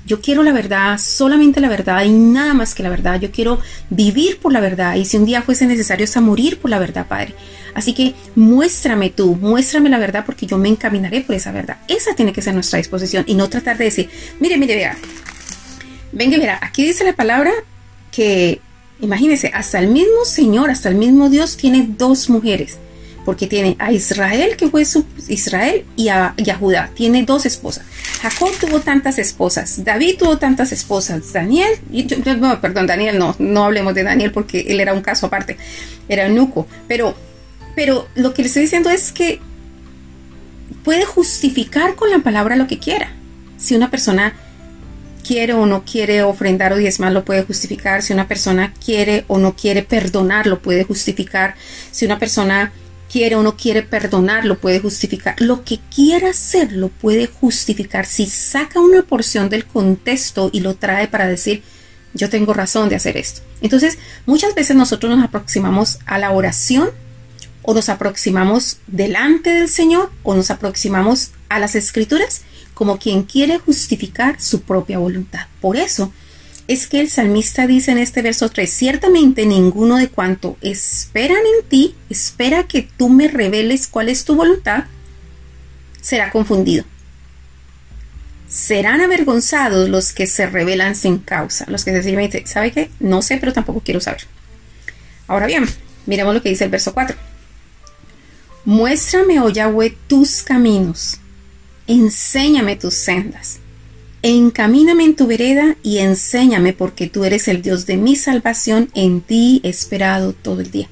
yo 0.07 0.21
quiero 0.21 0.43
la 0.43 0.53
verdad, 0.53 0.99
solamente 0.99 1.61
la 1.61 1.69
verdad 1.69 2.05
y 2.05 2.11
nada 2.11 2.55
más 2.55 2.75
que 2.75 2.83
la 2.83 2.91
verdad. 2.91 3.21
Yo 3.21 3.31
quiero 3.31 3.61
vivir 3.91 4.39
por 4.39 4.53
la 4.53 4.61
verdad 4.61 4.97
y 4.97 5.05
si 5.05 5.17
un 5.17 5.25
día 5.25 5.43
fuese 5.43 5.67
necesario 5.67 6.05
hasta 6.05 6.21
morir 6.21 6.59
por 6.59 6.71
la 6.71 6.79
verdad, 6.79 7.07
Padre. 7.07 7.35
Así 7.75 7.95
que 7.95 8.15
muéstrame 8.35 9.11
tú, 9.11 9.37
muéstrame 9.37 9.89
la 9.89 9.99
verdad 9.99 10.25
porque 10.27 10.47
yo 10.47 10.59
me 10.59 10.69
encaminaré 10.69 11.21
por 11.21 11.37
esa 11.37 11.53
verdad. 11.53 11.79
Esa 11.89 12.15
tiene 12.15 12.33
que 12.33 12.43
ser 12.43 12.55
nuestra 12.55 12.79
disposición 12.79 13.25
y 13.27 13.35
no 13.35 13.49
tratar 13.49 13.79
de 13.79 13.85
decir, 13.85 14.11
mire, 14.41 14.59
mire, 14.59 14.75
vea, 14.75 14.97
venga, 16.13 16.37
mira, 16.39 16.59
aquí 16.61 16.85
dice 16.85 17.05
la 17.05 17.13
palabra 17.13 17.53
que, 18.11 18.61
imagínese, 19.01 19.53
hasta 19.55 19.79
el 19.79 19.89
mismo 19.89 20.25
Señor, 20.25 20.71
hasta 20.71 20.89
el 20.89 20.97
mismo 20.97 21.31
Dios 21.31 21.57
tiene 21.57 21.87
dos 21.97 22.29
mujeres 22.29 22.79
porque 23.25 23.47
tiene 23.47 23.77
a 23.79 23.93
Israel, 23.93 24.57
que 24.57 24.69
fue 24.69 24.85
su 24.85 25.05
Israel, 25.29 25.85
y 25.97 26.09
a, 26.09 26.35
Judá. 26.59 26.91
Tiene 26.95 27.23
dos 27.23 27.47
esposas. 27.47 27.85
Jacob 28.23 28.51
tuvo 28.61 28.81
tantas 28.81 29.19
esposas, 29.19 29.85
David 29.85 30.17
tuvo 30.19 30.39
tantas 30.39 30.73
esposas, 30.73 31.33
Daniel, 31.33 31.71
y, 31.91 32.05
no, 32.05 32.61
perdón, 32.61 32.87
Daniel 32.87 33.19
no, 33.19 33.35
no 33.39 33.65
hablemos 33.65 33.95
de 33.95 34.03
Daniel 34.03 34.33
porque 34.33 34.61
él 34.69 34.81
era 34.81 34.93
un 34.93 35.01
caso 35.01 35.27
aparte, 35.27 35.57
era 36.09 36.27
eunuco, 36.27 36.67
pero, 36.87 37.15
pero 37.75 38.09
lo 38.15 38.35
que 38.35 38.43
le 38.43 38.49
estoy 38.49 38.63
diciendo 38.63 38.91
es 38.91 39.13
que 39.13 39.41
puede 40.85 41.05
justificar 41.05 41.95
con 41.95 42.11
la 42.11 42.21
palabra 42.21 42.57
lo 42.57 42.67
que 42.67 42.79
quiera. 42.79 43.13
Si 43.57 43.75
una 43.75 43.91
persona 43.91 44.35
quiere 45.27 45.53
o 45.53 45.67
no 45.67 45.85
quiere 45.85 46.23
ofrendar 46.23 46.73
o 46.73 46.77
diezmar, 46.77 47.13
lo 47.13 47.25
puede 47.25 47.43
justificar. 47.43 48.03
Si 48.03 48.13
una 48.13 48.27
persona 48.27 48.73
quiere 48.85 49.25
o 49.29 49.39
no 49.39 49.55
quiere 49.55 49.83
perdonar, 49.83 50.47
lo 50.47 50.61
puede 50.61 50.85
justificar. 50.85 51.55
Si 51.91 52.05
una 52.05 52.19
persona 52.19 52.73
quiere 53.11 53.37
o 53.37 53.43
no 53.43 53.57
quiere 53.57 53.83
perdonar, 53.83 54.45
lo 54.45 54.59
puede 54.59 54.81
justificar. 54.81 55.35
Lo 55.41 55.65
que 55.65 55.81
quiera 55.95 56.31
hacer, 56.31 56.73
lo 56.73 56.89
puede 56.89 57.27
justificar. 57.27 58.07
Si 58.07 58.27
saca 58.27 58.81
una 58.81 59.03
porción 59.03 59.49
del 59.49 59.67
contexto 59.67 60.51
y 60.53 60.61
lo 60.61 60.77
trae 60.77 61.09
para 61.09 61.27
decir, 61.27 61.63
yo 62.15 62.31
tengo 62.31 62.55
razón 62.55 62.89
de 62.89 62.97
hacer 62.97 63.17
esto. 63.17 63.43
Entonces, 63.61 63.99
muchas 64.27 64.55
veces 64.55 64.77
nosotros 64.77 65.15
nos 65.15 65.25
aproximamos 65.25 65.99
a 66.07 66.19
la 66.19 66.31
oración 66.33 66.91
O 67.63 67.75
nos 67.75 67.91
aproximamos 67.91 68.79
delante 68.87 69.51
del 69.51 69.69
Señor 69.69 70.11
o 70.23 70.35
nos 70.35 70.51
aproximamos 70.51 71.33
a 71.51 71.59
las 71.59 71.75
escrituras 71.75 72.41
como 72.73 72.99
quien 72.99 73.25
quiere 73.25 73.59
justificar 73.59 74.41
su 74.41 74.63
propia 74.63 74.99
voluntad. 74.99 75.47
Por 75.61 75.77
eso 75.77 76.11
es 76.71 76.87
que 76.87 77.01
el 77.01 77.11
salmista 77.11 77.67
dice 77.67 77.91
en 77.91 77.99
este 77.99 78.23
verso 78.23 78.49
3, 78.49 78.73
ciertamente 78.73 79.45
ninguno 79.45 79.97
de 79.97 80.09
cuanto 80.09 80.57
esperan 80.61 81.41
en 81.59 81.69
ti, 81.69 81.97
espera 82.09 82.69
que 82.69 82.89
tú 82.97 83.09
me 83.09 83.27
reveles 83.27 83.89
cuál 83.89 84.09
es 84.09 84.25
tu 84.25 84.37
voluntad, 84.37 84.85
será 86.01 86.31
confundido. 86.31 86.85
Serán 88.47 89.01
avergonzados 89.01 89.89
los 89.89 90.13
que 90.13 90.29
se 90.29 90.47
revelan 90.47 90.95
sin 90.95 91.19
causa, 91.19 91.65
los 91.69 91.85
que 91.85 91.91
sencillamente, 91.91 92.47
¿sabe 92.47 92.71
qué? 92.71 92.89
No 93.01 93.21
sé, 93.21 93.39
pero 93.39 93.53
tampoco 93.53 93.81
quiero 93.81 94.01
saber. 94.01 94.29
Ahora 95.27 95.49
bien, 95.49 95.67
miremos 96.07 96.35
lo 96.35 96.41
que 96.41 96.51
dice 96.51 96.67
el 96.67 96.71
verso 96.71 96.95
4. 96.95 97.17
Muéstrame, 98.65 99.41
oh 99.41 99.49
Yahweh, 99.49 99.97
tus 100.07 100.45
caminos, 100.45 101.19
enséñame 101.89 102.77
tus 102.77 102.95
sendas 102.95 103.59
Encamíname 104.23 105.05
en 105.05 105.17
tu 105.17 105.27
vereda 105.27 105.77
y 105.83 105.99
enséñame 105.99 106.75
porque 106.75 107.09
tú 107.09 107.25
eres 107.25 107.49
el 107.49 107.63
Dios 107.63 107.87
de 107.87 107.97
mi 107.97 108.17
salvación, 108.17 108.91
en 108.95 109.23
ti 109.23 109.61
esperado 109.65 110.35
todo 110.35 110.61
el 110.61 110.71
día. 110.71 110.89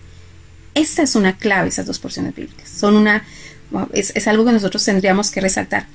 Esta 0.74 1.02
es 1.02 1.14
una 1.14 1.36
clave, 1.36 1.68
esas 1.68 1.84
dos 1.84 1.98
porciones 1.98 2.34
bíblicas. 2.34 2.70
Son 2.70 2.94
una, 2.94 3.24
es, 3.92 4.28
algo 4.28 4.46
que 4.46 4.52
nosotros 4.52 4.82
tendríamos 4.82 5.30
que 5.30 5.42
resaltar. 5.42 5.86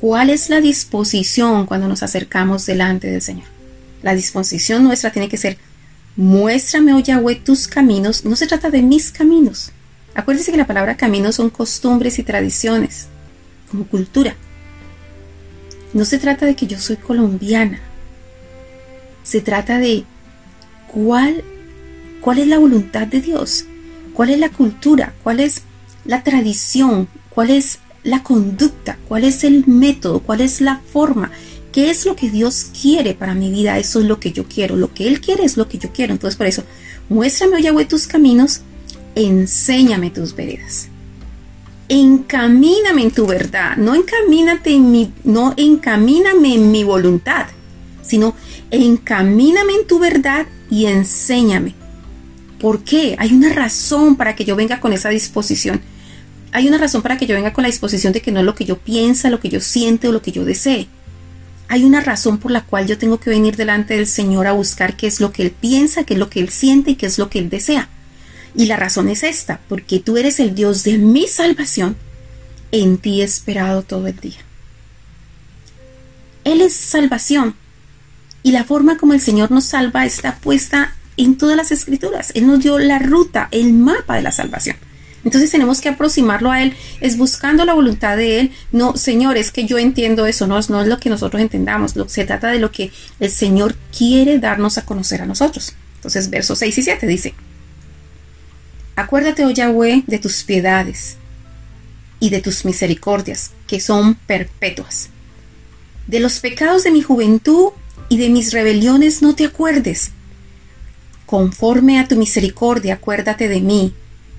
¿Cuál 0.00 0.30
es 0.30 0.50
la 0.50 0.60
disposición 0.60 1.66
cuando 1.66 1.86
nos 1.86 2.02
acercamos 2.02 2.66
delante 2.66 3.06
del 3.06 3.22
Señor? 3.22 3.46
La 4.02 4.14
disposición 4.14 4.82
nuestra 4.82 5.12
tiene 5.12 5.28
que 5.28 5.36
ser, 5.36 5.58
muéstrame, 6.16 6.94
oh 6.94 6.98
Yahweh, 6.98 7.36
tus 7.36 7.68
caminos. 7.68 8.24
No 8.24 8.34
se 8.34 8.48
trata 8.48 8.70
de 8.70 8.82
mis 8.82 9.12
caminos. 9.12 9.70
Acuérdese 10.14 10.50
que 10.50 10.58
la 10.58 10.66
palabra 10.66 10.96
caminos 10.96 11.36
son 11.36 11.50
costumbres 11.50 12.18
y 12.18 12.24
tradiciones, 12.24 13.06
como 13.70 13.86
cultura. 13.86 14.34
No 15.92 16.04
se 16.04 16.18
trata 16.18 16.46
de 16.46 16.54
que 16.54 16.66
yo 16.66 16.78
soy 16.78 16.96
colombiana. 16.96 17.80
Se 19.22 19.40
trata 19.40 19.78
de 19.78 20.04
cuál, 20.92 21.42
cuál 22.20 22.38
es 22.38 22.46
la 22.46 22.58
voluntad 22.58 23.06
de 23.06 23.20
Dios, 23.20 23.64
cuál 24.14 24.30
es 24.30 24.38
la 24.38 24.50
cultura, 24.50 25.14
cuál 25.22 25.40
es 25.40 25.62
la 26.04 26.22
tradición, 26.22 27.08
cuál 27.28 27.50
es 27.50 27.80
la 28.02 28.22
conducta, 28.22 28.98
cuál 29.08 29.24
es 29.24 29.44
el 29.44 29.66
método, 29.66 30.20
cuál 30.20 30.40
es 30.40 30.60
la 30.60 30.80
forma, 30.92 31.30
qué 31.72 31.90
es 31.90 32.06
lo 32.06 32.16
que 32.16 32.30
Dios 32.30 32.70
quiere 32.80 33.14
para 33.14 33.34
mi 33.34 33.50
vida, 33.50 33.78
eso 33.78 34.00
es 34.00 34.06
lo 34.06 34.20
que 34.20 34.32
yo 34.32 34.44
quiero, 34.44 34.76
lo 34.76 34.94
que 34.94 35.06
Él 35.06 35.20
quiere 35.20 35.44
es 35.44 35.56
lo 35.56 35.68
que 35.68 35.78
yo 35.78 35.92
quiero. 35.92 36.12
Entonces 36.12 36.36
por 36.36 36.46
eso, 36.46 36.64
muéstrame, 37.08 37.56
oh 37.56 37.58
Yahweh, 37.58 37.84
tus 37.84 38.06
caminos, 38.06 38.62
enséñame 39.16 40.10
tus 40.10 40.34
veredas 40.34 40.88
encamíname 41.90 43.02
en 43.02 43.10
tu 43.10 43.26
verdad, 43.26 43.76
no 43.76 43.96
encamínate 43.96 44.70
en 44.70 44.92
mi, 44.92 45.12
no 45.24 45.54
encamíname 45.56 46.54
en 46.54 46.70
mi 46.70 46.84
voluntad, 46.84 47.46
sino 48.00 48.34
encamíname 48.70 49.74
en 49.74 49.86
tu 49.88 49.98
verdad 49.98 50.46
y 50.70 50.86
enséñame. 50.86 51.74
¿Por 52.60 52.84
qué? 52.84 53.16
Hay 53.18 53.32
una 53.32 53.52
razón 53.52 54.14
para 54.14 54.36
que 54.36 54.44
yo 54.44 54.54
venga 54.54 54.78
con 54.78 54.92
esa 54.92 55.08
disposición. 55.08 55.80
Hay 56.52 56.68
una 56.68 56.78
razón 56.78 57.02
para 57.02 57.18
que 57.18 57.26
yo 57.26 57.34
venga 57.34 57.52
con 57.52 57.62
la 57.62 57.68
disposición 57.68 58.12
de 58.12 58.22
que 58.22 58.30
no 58.30 58.38
es 58.38 58.46
lo 58.46 58.54
que 58.54 58.64
yo 58.64 58.78
piensa, 58.78 59.28
lo 59.28 59.40
que 59.40 59.48
yo 59.48 59.60
siente 59.60 60.06
o 60.08 60.12
lo 60.12 60.22
que 60.22 60.30
yo 60.30 60.44
desee. 60.44 60.86
Hay 61.66 61.82
una 61.84 62.00
razón 62.00 62.38
por 62.38 62.52
la 62.52 62.62
cual 62.62 62.86
yo 62.86 62.98
tengo 62.98 63.18
que 63.18 63.30
venir 63.30 63.56
delante 63.56 63.94
del 63.96 64.06
Señor 64.06 64.46
a 64.46 64.52
buscar 64.52 64.96
qué 64.96 65.08
es 65.08 65.20
lo 65.20 65.32
que 65.32 65.42
Él 65.42 65.50
piensa, 65.50 66.04
qué 66.04 66.14
es 66.14 66.20
lo 66.20 66.30
que 66.30 66.38
Él 66.38 66.50
siente 66.50 66.92
y 66.92 66.94
qué 66.94 67.06
es 67.06 67.18
lo 67.18 67.30
que 67.30 67.40
Él 67.40 67.50
desea. 67.50 67.88
Y 68.54 68.66
la 68.66 68.76
razón 68.76 69.08
es 69.08 69.22
esta, 69.22 69.60
porque 69.68 70.00
tú 70.00 70.16
eres 70.16 70.40
el 70.40 70.54
Dios 70.54 70.82
de 70.84 70.98
mi 70.98 71.26
salvación, 71.26 71.96
en 72.72 72.98
ti 72.98 73.20
he 73.20 73.24
esperado 73.24 73.82
todo 73.82 74.06
el 74.06 74.16
día. 74.16 74.38
Él 76.44 76.60
es 76.60 76.74
salvación. 76.74 77.54
Y 78.42 78.52
la 78.52 78.64
forma 78.64 78.96
como 78.96 79.12
el 79.12 79.20
Señor 79.20 79.50
nos 79.50 79.66
salva 79.66 80.06
está 80.06 80.36
puesta 80.36 80.94
en 81.16 81.36
todas 81.36 81.56
las 81.56 81.70
escrituras. 81.70 82.32
Él 82.34 82.46
nos 82.46 82.60
dio 82.60 82.78
la 82.78 82.98
ruta, 82.98 83.48
el 83.50 83.74
mapa 83.74 84.16
de 84.16 84.22
la 84.22 84.32
salvación. 84.32 84.76
Entonces 85.22 85.50
tenemos 85.50 85.82
que 85.82 85.90
aproximarlo 85.90 86.50
a 86.50 86.62
Él, 86.62 86.74
es 87.00 87.18
buscando 87.18 87.66
la 87.66 87.74
voluntad 87.74 88.16
de 88.16 88.40
Él. 88.40 88.52
No, 88.72 88.96
Señor, 88.96 89.36
es 89.36 89.52
que 89.52 89.66
yo 89.66 89.76
entiendo 89.78 90.26
eso, 90.26 90.46
no, 90.46 90.58
no 90.68 90.80
es 90.80 90.88
lo 90.88 90.98
que 90.98 91.10
nosotros 91.10 91.42
entendamos, 91.42 91.94
lo, 91.94 92.08
se 92.08 92.24
trata 92.24 92.48
de 92.48 92.58
lo 92.58 92.72
que 92.72 92.90
el 93.18 93.30
Señor 93.30 93.76
quiere 93.96 94.38
darnos 94.38 94.78
a 94.78 94.86
conocer 94.86 95.20
a 95.20 95.26
nosotros. 95.26 95.74
Entonces, 95.96 96.30
versos 96.30 96.58
6 96.60 96.78
y 96.78 96.82
7 96.82 97.06
dice, 97.06 97.34
Acuérdate, 98.96 99.44
oh 99.44 99.50
Yahweh, 99.50 100.04
de 100.06 100.18
tus 100.18 100.44
piedades 100.44 101.16
y 102.18 102.30
de 102.30 102.40
tus 102.40 102.64
misericordias, 102.64 103.52
que 103.66 103.80
son 103.80 104.14
perpetuas. 104.14 105.08
De 106.06 106.20
los 106.20 106.40
pecados 106.40 106.84
de 106.84 106.90
mi 106.90 107.02
juventud 107.02 107.70
y 108.08 108.18
de 108.18 108.28
mis 108.28 108.52
rebeliones 108.52 109.22
no 109.22 109.34
te 109.34 109.46
acuerdes. 109.46 110.10
Conforme 111.24 111.98
a 111.98 112.08
tu 112.08 112.16
misericordia, 112.16 112.94
acuérdate 112.94 113.48
de 113.48 113.60
mí, 113.60 113.94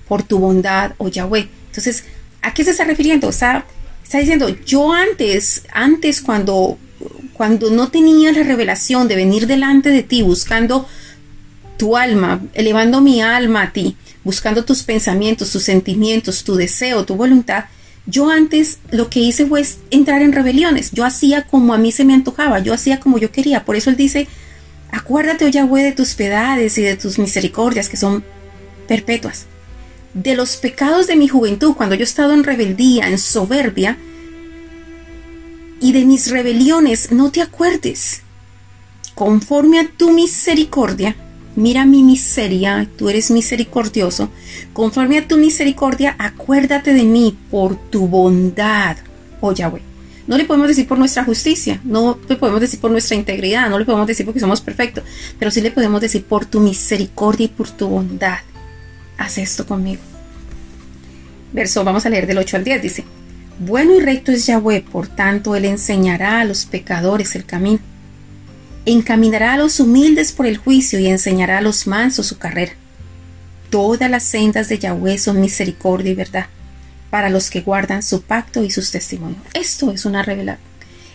por 0.08 0.24
tu 0.24 0.40
bondad, 0.40 0.94
oh 0.98 1.08
Yahweh. 1.08 1.48
Entonces, 1.68 2.04
¿a 2.42 2.54
qué 2.54 2.64
se 2.64 2.72
está 2.72 2.84
refiriendo? 2.84 3.30
está 3.30 3.64
diciendo, 4.20 4.50
yo 4.66 4.92
antes, 4.92 5.64
antes 5.72 6.22
cuando, 6.22 6.78
cuando 7.34 7.70
no 7.70 7.90
tenía 7.90 8.34
la 8.34 8.44
revelación 8.44 9.08
de 9.08 9.16
venir 9.16 9.48
delante 9.48 9.90
de 9.90 10.04
ti 10.04 10.22
buscando 10.22 10.86
tu 11.78 11.96
alma, 11.96 12.42
elevando 12.54 13.00
mi 13.00 13.22
alma 13.22 13.64
a 13.64 13.72
ti, 13.72 13.96
buscando 14.24 14.66
tus 14.66 14.84
pensamientos, 14.84 15.52
tus 15.52 15.64
sentimientos, 15.64 16.44
tu 16.44 16.56
deseo, 16.56 17.06
tu 17.06 17.16
voluntad, 17.16 17.66
yo 18.06 18.30
antes 18.30 18.80
lo 18.92 19.10
que 19.10 19.20
hice 19.20 19.46
fue 19.46 19.64
entrar 19.92 20.22
en 20.22 20.34
rebeliones. 20.34 20.92
Yo 20.92 21.06
hacía 21.06 21.46
como 21.46 21.74
a 21.74 21.78
mí 21.78 21.92
se 21.92 22.06
me 22.06 22.14
antojaba, 22.14 22.60
yo 22.60 22.74
hacía 22.74 23.00
como 23.00 23.18
yo 23.18 23.32
quería. 23.32 23.64
Por 23.64 23.76
eso 23.76 23.90
él 23.90 23.96
dice, 23.96 24.28
acuérdate, 24.92 25.46
oh 25.46 25.50
Yahweh, 25.50 25.84
de 25.84 25.92
tus 25.92 26.16
piedades 26.16 26.78
y 26.78 26.82
de 26.82 26.98
tus 26.98 27.20
misericordias 27.20 27.90
que 27.90 27.98
son 27.98 28.24
perpetuas. 28.88 29.46
De 30.14 30.36
los 30.36 30.58
pecados 30.58 31.08
de 31.08 31.16
mi 31.16 31.28
juventud, 31.28 31.74
cuando 31.76 31.96
yo 31.96 32.02
he 32.02 32.04
estado 32.04 32.34
en 32.34 32.44
rebeldía, 32.44 33.08
en 33.08 33.18
soberbia, 33.18 33.98
y 35.80 35.94
de 35.94 36.06
mis 36.06 36.30
rebeliones, 36.30 37.12
no 37.12 37.32
te 37.32 37.42
acuerdes. 37.42 38.22
Conforme 39.16 39.80
a 39.80 39.88
tu 39.90 40.12
misericordia, 40.12 41.16
Mira 41.56 41.86
mi 41.86 42.02
miseria, 42.02 42.88
tú 42.98 43.10
eres 43.10 43.30
misericordioso. 43.30 44.30
Conforme 44.72 45.18
a 45.18 45.28
tu 45.28 45.38
misericordia, 45.38 46.16
acuérdate 46.18 46.94
de 46.94 47.04
mí 47.04 47.38
por 47.50 47.76
tu 47.76 48.08
bondad, 48.08 48.98
oh 49.42 49.52
Yahweh. 49.52 49.82
No 50.28 50.38
le 50.38 50.46
podemos 50.46 50.70
decir 50.70 50.88
por 50.88 50.98
nuestra 50.98 51.26
justicia, 51.26 51.82
no 51.84 52.18
le 52.30 52.38
podemos 52.38 52.62
decir 52.62 52.80
por 52.80 52.92
nuestra 52.92 53.18
integridad, 53.18 53.70
no 53.70 53.78
le 53.78 53.86
podemos 53.86 54.08
decir 54.08 54.26
porque 54.26 54.40
somos 54.40 54.62
perfectos, 54.62 55.04
pero 55.38 55.52
sí 55.52 55.60
le 55.60 55.72
podemos 55.72 56.00
decir 56.00 56.24
por 56.24 56.46
tu 56.46 56.62
misericordia 56.62 57.46
y 57.46 57.50
por 57.50 57.70
tu 57.70 57.90
bondad. 57.90 58.40
Haz 59.18 59.38
esto 59.38 59.66
conmigo. 59.66 60.02
Verso, 61.52 61.84
vamos 61.84 62.06
a 62.06 62.10
leer 62.10 62.28
del 62.28 62.38
8 62.38 62.58
al 62.58 62.64
10, 62.64 62.82
dice, 62.82 63.04
Bueno 63.60 63.94
y 63.98 64.00
recto 64.00 64.32
es 64.32 64.46
Yahweh, 64.46 64.86
por 64.90 65.08
tanto 65.10 65.54
Él 65.56 65.66
enseñará 65.66 66.40
a 66.40 66.46
los 66.46 66.66
pecadores 66.66 67.36
el 67.36 67.46
camino 67.46 67.91
encaminará 68.86 69.54
a 69.54 69.58
los 69.58 69.80
humildes 69.80 70.32
por 70.32 70.46
el 70.46 70.58
juicio 70.58 71.00
y 71.00 71.08
enseñará 71.08 71.60
a 71.60 71.62
los 71.62 71.88
mansos 71.88 72.28
su 72.28 72.38
carrera. 72.38 72.74
Todas 73.70 74.10
las 74.10 74.24
sendas 74.24 74.70
de 74.70 74.80
Yahweh 74.80 75.18
son 75.18 75.40
misericordia 75.40 76.12
y 76.12 76.16
verdad 76.16 76.48
para 77.10 77.30
los 77.30 77.50
que 77.50 77.62
guardan 77.62 78.04
su 78.04 78.22
pacto 78.22 78.64
y 78.64 78.72
sus 78.72 78.90
testimonios. 78.90 79.42
Esto 79.54 79.92
es 79.92 80.06
una 80.06 80.24
revelación. 80.24 80.66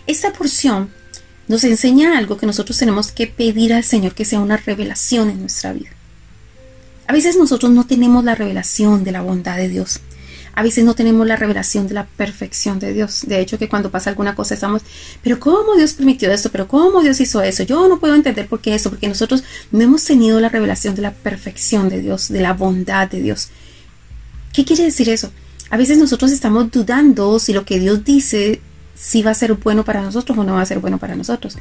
Esta 0.05 0.31
porción 0.31 0.91
nos 1.47 1.63
enseña 1.63 2.17
algo 2.17 2.37
que 2.37 2.45
nosotros 2.45 2.77
tenemos 2.77 3.11
que 3.11 3.27
pedir 3.27 3.73
al 3.73 3.83
Señor 3.83 4.13
que 4.13 4.25
sea 4.25 4.39
una 4.39 4.57
revelación 4.57 5.29
en 5.29 5.41
nuestra 5.41 5.73
vida. 5.73 5.89
A 7.07 7.13
veces 7.13 7.35
nosotros 7.37 7.71
no 7.71 7.85
tenemos 7.85 8.23
la 8.23 8.35
revelación 8.35 9.03
de 9.03 9.11
la 9.11 9.21
bondad 9.21 9.57
de 9.57 9.69
Dios 9.69 9.99
a 10.57 10.63
veces 10.63 10.83
no 10.83 10.95
tenemos 10.95 11.27
la 11.27 11.35
revelación 11.35 11.87
de 11.87 11.93
la 11.93 12.07
perfección 12.07 12.79
de 12.79 12.91
Dios. 12.91 13.25
De 13.27 13.39
hecho, 13.39 13.59
que 13.59 13.69
cuando 13.69 13.91
pasa 13.91 14.09
alguna 14.09 14.33
cosa 14.33 14.55
estamos, 14.55 14.81
pero 15.21 15.39
¿cómo 15.39 15.75
Dios 15.75 15.93
permitió 15.93 16.31
esto? 16.31 16.49
¿Pero 16.51 16.67
cómo 16.67 17.03
Dios 17.03 17.21
hizo 17.21 17.43
eso? 17.43 17.61
Yo 17.61 17.87
no 17.87 17.99
puedo 17.99 18.15
entender 18.15 18.47
por 18.47 18.59
qué 18.59 18.73
eso, 18.73 18.89
porque 18.89 19.07
nosotros 19.07 19.43
no 19.71 19.81
hemos 19.81 20.03
tenido 20.03 20.39
la 20.39 20.49
revelación 20.49 20.95
de 20.95 21.03
la 21.03 21.11
perfección 21.13 21.89
de 21.89 22.01
Dios, 22.01 22.29
de 22.29 22.41
la 22.41 22.53
bondad 22.53 23.07
de 23.07 23.21
Dios. 23.21 23.49
¿Qué 24.51 24.65
quiere 24.65 24.85
decir 24.85 25.09
eso? 25.09 25.31
A 25.69 25.77
veces 25.77 25.99
nosotros 25.99 26.31
estamos 26.31 26.71
dudando 26.71 27.37
si 27.37 27.53
lo 27.53 27.63
que 27.63 27.79
Dios 27.79 28.03
dice 28.03 28.59
si 28.95 29.21
va 29.21 29.29
a 29.29 29.35
ser 29.35 29.53
bueno 29.53 29.85
para 29.85 30.01
nosotros 30.01 30.35
o 30.39 30.43
no 30.43 30.55
va 30.55 30.61
a 30.61 30.65
ser 30.65 30.79
bueno 30.79 30.97
para 30.97 31.15
nosotros 31.15 31.55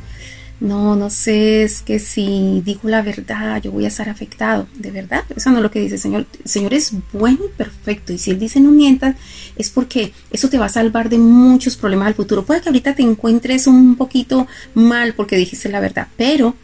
no, 0.58 0.96
no 0.96 1.10
sé, 1.10 1.64
es 1.64 1.82
que 1.82 1.98
si 1.98 2.62
digo 2.64 2.88
la 2.88 3.02
verdad 3.02 3.60
yo 3.62 3.72
voy 3.72 3.84
a 3.84 3.88
estar 3.88 4.08
afectado. 4.08 4.66
De 4.75 4.90
verdad, 4.90 5.25
eso 5.34 5.50
no 5.50 5.58
es 5.58 5.62
lo 5.62 5.70
que 5.70 5.80
dice 5.80 5.96
el 5.96 6.00
Señor. 6.00 6.26
El 6.44 6.50
Señor 6.50 6.75
es 6.75 6.92
bueno 7.12 7.40
y 7.44 7.56
perfecto. 7.56 8.12
Y 8.12 8.18
si 8.18 8.30
Él 8.30 8.38
dice 8.38 8.60
no 8.60 8.70
mientas, 8.70 9.16
es 9.56 9.68
porque 9.68 10.12
eso 10.30 10.48
te 10.48 10.58
va 10.58 10.66
a 10.66 10.70
salvar 10.70 11.10
de 11.10 11.18
muchos 11.18 11.76
problemas 11.76 12.08
al 12.08 12.14
futuro. 12.14 12.44
Puede 12.44 12.62
que 12.62 12.70
ahorita 12.70 12.94
te 12.94 13.02
encuentres 13.02 13.66
un 13.66 13.96
poquito 13.96 14.46
mal 14.75 15.14
porque 15.14 15.36
dijiste 15.36 15.68
la 15.68 15.80
verdad, 15.80 16.08
pero 16.16 16.54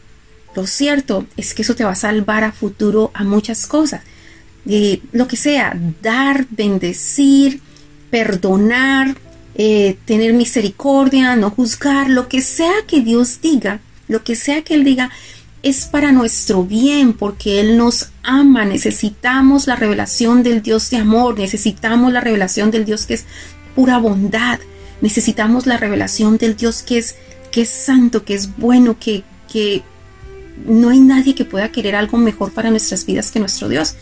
lo 0.57 0.67
cierto 0.67 1.27
es 1.37 1.53
que 1.53 1.63
eso 1.63 1.75
te 1.75 1.85
va 1.85 1.93
a 1.93 1.95
salvar 1.95 2.45
a 2.45 2.53
futuro 2.53 3.11
a 3.15 3.25
muchas 3.25 3.67
cosas. 3.67 4.03
eh, 4.67 5.01
lo 5.13 5.27
que 5.29 5.37
sea, 5.37 5.79
dar, 6.01 6.47
bendecir, 6.51 7.61
perdonar, 8.11 9.17
eh, 9.55 9.97
tener 10.05 10.33
misericordia, 10.33 11.37
no 11.37 11.51
juzgar, 11.51 12.09
lo 12.09 12.29
que 12.29 12.41
sea 12.41 12.73
que 12.87 13.01
Dios 13.01 13.41
diga, 13.43 13.81
lo 14.09 14.25
que 14.25 14.35
sea 14.35 14.63
que 14.63 14.75
Él 14.75 14.85
diga, 14.85 15.11
es 15.63 15.87
para 15.87 16.11
nuestro 16.11 16.65
bien, 16.65 17.13
porque 17.13 17.61
Él 17.61 17.77
nos 17.77 18.11
ama, 18.23 18.65
necesitamos 18.65 19.67
la 19.67 19.77
revelación 19.77 20.43
del 20.43 20.63
Dios 20.63 20.91
de 20.91 20.97
amor, 20.97 21.39
necesitamos 21.39 22.13
la 22.13 22.21
revelación 22.21 22.71
del 22.71 22.85
Dios 22.85 23.07
que 23.07 23.15
es 23.15 23.25
pura 23.75 23.99
bondad, 23.99 24.59
necesitamos 25.01 25.67
la 25.67 25.77
revelación 25.77 26.39
del 26.39 26.57
Dios 26.57 26.83
que 26.83 26.99
es, 26.99 27.17
que 27.51 27.63
es 27.63 27.69
santo, 27.69 28.25
que 28.25 28.35
es 28.35 28.57
bueno, 28.57 28.97
que, 28.99 29.23
que 29.53 29.83
no 30.67 30.91
hay 30.91 31.01
nadie 31.01 31.35
que 31.35 31.45
pueda 31.45 31.71
querer 31.71 31.95
algo 31.95 32.19
mejor 32.19 32.53
para 32.53 32.71
nuestras 32.71 33.07
vidas 33.07 33.31
que 33.31 33.41
nuestro 33.41 33.69
Dios. 33.69 33.97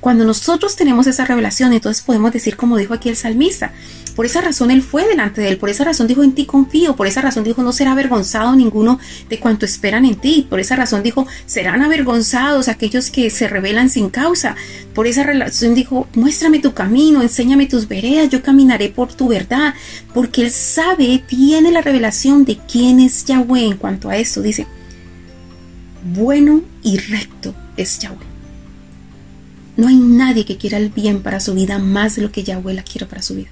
Cuando 0.00 0.24
nosotros 0.24 0.76
tenemos 0.76 1.06
esa 1.06 1.24
revelación, 1.24 1.72
entonces 1.72 2.02
podemos 2.02 2.32
decir, 2.32 2.56
como 2.56 2.76
dijo 2.76 2.92
aquí 2.92 3.08
el 3.08 3.16
salmista, 3.16 3.72
por 4.14 4.26
esa 4.26 4.40
razón 4.40 4.70
Él 4.70 4.82
fue 4.82 5.06
delante 5.06 5.40
de 5.40 5.48
Él, 5.48 5.58
por 5.58 5.70
esa 5.70 5.84
razón 5.84 6.06
dijo, 6.06 6.22
en 6.22 6.32
ti 6.32 6.46
confío, 6.46 6.96
por 6.96 7.06
esa 7.06 7.20
razón 7.20 7.44
dijo, 7.44 7.62
no 7.62 7.72
será 7.72 7.92
avergonzado 7.92 8.54
ninguno 8.54 8.98
de 9.28 9.38
cuanto 9.38 9.64
esperan 9.64 10.04
en 10.04 10.16
ti, 10.16 10.46
por 10.48 10.60
esa 10.60 10.76
razón 10.76 11.02
dijo, 11.02 11.26
serán 11.46 11.82
avergonzados 11.82 12.68
aquellos 12.68 13.10
que 13.10 13.30
se 13.30 13.48
rebelan 13.48 13.90
sin 13.90 14.10
causa, 14.10 14.56
por 14.94 15.06
esa 15.06 15.24
razón 15.24 15.74
dijo, 15.74 16.08
muéstrame 16.14 16.60
tu 16.60 16.74
camino, 16.74 17.22
enséñame 17.22 17.66
tus 17.66 17.88
veredas, 17.88 18.30
yo 18.30 18.42
caminaré 18.42 18.88
por 18.88 19.12
tu 19.12 19.28
verdad, 19.28 19.74
porque 20.12 20.42
Él 20.42 20.50
sabe, 20.50 21.22
tiene 21.26 21.72
la 21.72 21.80
revelación 21.80 22.44
de 22.44 22.58
quién 22.70 23.00
es 23.00 23.24
Yahweh 23.24 23.66
en 23.66 23.76
cuanto 23.76 24.08
a 24.08 24.16
esto, 24.16 24.42
dice, 24.42 24.66
bueno 26.04 26.62
y 26.82 26.98
recto 26.98 27.54
es 27.76 27.98
Yahweh. 27.98 28.34
No 29.76 29.88
hay 29.88 29.96
nadie 29.96 30.44
que 30.44 30.56
quiera 30.56 30.78
el 30.78 30.90
bien 30.90 31.22
para 31.22 31.40
su 31.40 31.54
vida 31.54 31.78
más 31.78 32.14
de 32.14 32.22
lo 32.22 32.30
que 32.30 32.44
Yahweh 32.44 32.74
la 32.74 32.84
quiere 32.84 33.06
para 33.06 33.22
su 33.22 33.34
vida. 33.34 33.48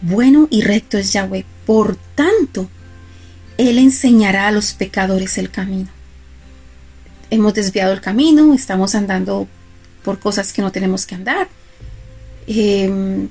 Bueno 0.00 0.48
y 0.50 0.62
recto 0.62 0.98
es 0.98 1.12
Yahweh. 1.12 1.44
Por 1.66 1.96
tanto, 2.14 2.68
Él 3.56 3.78
enseñará 3.78 4.48
a 4.48 4.52
los 4.52 4.72
pecadores 4.72 5.38
el 5.38 5.50
camino. 5.50 5.88
Hemos 7.30 7.54
desviado 7.54 7.92
el 7.92 8.00
camino, 8.00 8.54
estamos 8.54 8.94
andando 8.94 9.48
por 10.02 10.18
cosas 10.18 10.52
que 10.52 10.62
no 10.62 10.72
tenemos 10.72 11.04
que 11.04 11.14
andar. 11.14 11.48
Em, 12.46 13.28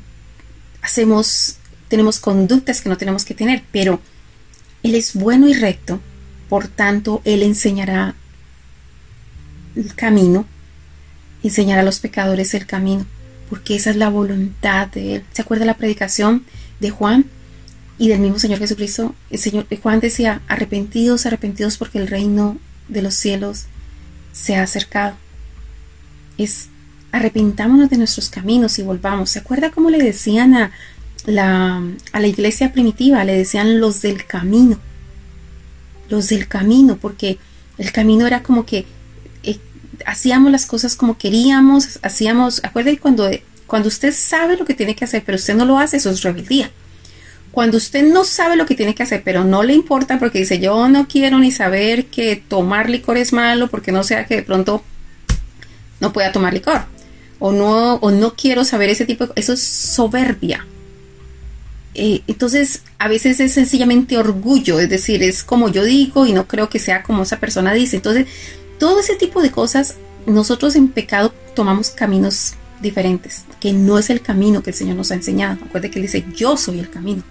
hacemos, 0.81 1.57
tenemos 1.87 2.19
conductas 2.19 2.81
que 2.81 2.89
no 2.89 2.97
tenemos 2.97 3.25
que 3.25 3.33
tener, 3.33 3.63
pero 3.71 3.99
Él 4.83 4.95
es 4.95 5.13
bueno 5.13 5.47
y 5.47 5.53
recto. 5.53 5.99
Por 6.49 6.67
tanto, 6.67 7.21
Él 7.25 7.43
enseñará 7.43 8.15
el 9.75 9.93
camino 9.95 10.45
enseñar 11.43 11.79
a 11.79 11.83
los 11.83 11.99
pecadores 11.99 12.53
el 12.53 12.65
camino, 12.65 13.05
porque 13.49 13.75
esa 13.75 13.89
es 13.89 13.95
la 13.95 14.09
voluntad 14.09 14.87
de 14.87 15.15
Él. 15.15 15.23
¿Se 15.31 15.41
acuerda 15.41 15.65
la 15.65 15.77
predicación 15.77 16.43
de 16.79 16.89
Juan 16.89 17.25
y 17.97 18.09
del 18.09 18.19
mismo 18.19 18.39
Señor 18.39 18.59
Jesucristo? 18.59 19.15
El 19.29 19.39
Señor 19.39 19.67
Juan 19.81 19.99
decía, 19.99 20.41
arrepentidos, 20.47 21.25
arrepentidos 21.25 21.77
porque 21.77 21.99
el 21.99 22.07
reino 22.07 22.57
de 22.87 23.01
los 23.01 23.13
cielos 23.13 23.65
se 24.31 24.55
ha 24.55 24.63
acercado. 24.63 25.15
Es 26.37 26.69
arrepintámonos 27.11 27.89
de 27.89 27.97
nuestros 27.97 28.29
caminos 28.29 28.77
y 28.79 28.83
volvamos. 28.83 29.31
¿Se 29.31 29.39
acuerda 29.39 29.71
cómo 29.71 29.89
le 29.89 29.97
decían 29.97 30.53
a 30.53 30.71
la, 31.25 31.81
a 32.11 32.19
la 32.19 32.27
iglesia 32.27 32.73
primitiva? 32.73 33.23
Le 33.23 33.33
decían 33.33 33.79
los 33.79 34.01
del 34.01 34.25
camino. 34.25 34.79
Los 36.09 36.29
del 36.29 36.47
camino, 36.47 36.97
porque 36.97 37.37
el 37.77 37.91
camino 37.91 38.27
era 38.27 38.43
como 38.43 38.65
que 38.65 38.85
hacíamos 40.05 40.51
las 40.51 40.65
cosas 40.65 40.95
como 40.95 41.17
queríamos, 41.17 41.99
hacíamos, 42.01 42.63
acuérdate 42.63 42.99
cuando, 42.99 43.29
cuando 43.65 43.87
usted 43.87 44.13
sabe 44.13 44.57
lo 44.57 44.65
que 44.65 44.73
tiene 44.73 44.95
que 44.95 45.05
hacer, 45.05 45.23
pero 45.25 45.37
usted 45.37 45.55
no 45.55 45.65
lo 45.65 45.77
hace, 45.77 45.97
eso 45.97 46.09
es 46.09 46.21
rebeldía. 46.21 46.71
Cuando 47.51 47.77
usted 47.77 48.03
no 48.03 48.23
sabe 48.23 48.55
lo 48.55 48.65
que 48.65 48.75
tiene 48.75 48.93
que 48.93 49.03
hacer, 49.03 49.23
pero 49.23 49.43
no 49.43 49.63
le 49.63 49.73
importa 49.73 50.19
porque 50.19 50.39
dice, 50.39 50.59
yo 50.59 50.87
no 50.89 51.07
quiero 51.07 51.39
ni 51.39 51.51
saber 51.51 52.05
que 52.05 52.35
tomar 52.35 52.89
licor 52.89 53.17
es 53.17 53.33
malo, 53.33 53.67
porque 53.67 53.91
no 53.91 54.03
sea 54.03 54.25
que 54.25 54.35
de 54.35 54.43
pronto 54.43 54.83
no 55.99 56.13
pueda 56.13 56.31
tomar 56.31 56.53
licor. 56.53 56.85
O 57.39 57.51
no, 57.51 57.95
o 57.95 58.11
no 58.11 58.35
quiero 58.35 58.63
saber 58.63 58.89
ese 58.89 59.05
tipo 59.05 59.27
de 59.27 59.33
Eso 59.35 59.53
es 59.53 59.63
soberbia. 59.63 60.65
Eh, 61.99 62.21
entonces, 62.27 62.83
a 62.99 63.07
veces 63.07 63.39
es 63.39 63.53
sencillamente 63.53 64.17
orgullo, 64.19 64.79
es 64.79 64.87
decir, 64.87 65.23
es 65.23 65.43
como 65.43 65.69
yo 65.69 65.83
digo 65.83 66.27
y 66.27 66.33
no 66.33 66.47
creo 66.47 66.69
que 66.69 66.77
sea 66.77 67.01
como 67.01 67.23
esa 67.23 67.39
persona 67.39 67.73
dice. 67.73 67.95
Entonces, 67.95 68.27
todo 68.79 68.99
ese 68.99 69.15
tipo 69.15 69.41
de 69.41 69.51
cosas, 69.51 69.95
nosotros 70.25 70.75
en 70.75 70.89
pecado 70.89 71.33
tomamos 71.55 71.89
caminos 71.89 72.53
diferentes, 72.81 73.45
que 73.59 73.73
no 73.73 73.97
es 73.97 74.09
el 74.09 74.21
camino 74.21 74.61
que 74.61 74.71
el 74.71 74.75
Señor 74.75 74.95
nos 74.95 75.11
ha 75.11 75.15
enseñado. 75.15 75.53
Acuérdate 75.55 75.91
que 75.91 75.99
Él 75.99 76.03
dice, 76.05 76.25
yo 76.35 76.57
soy 76.57 76.79
el 76.79 76.89
camino, 76.89 77.23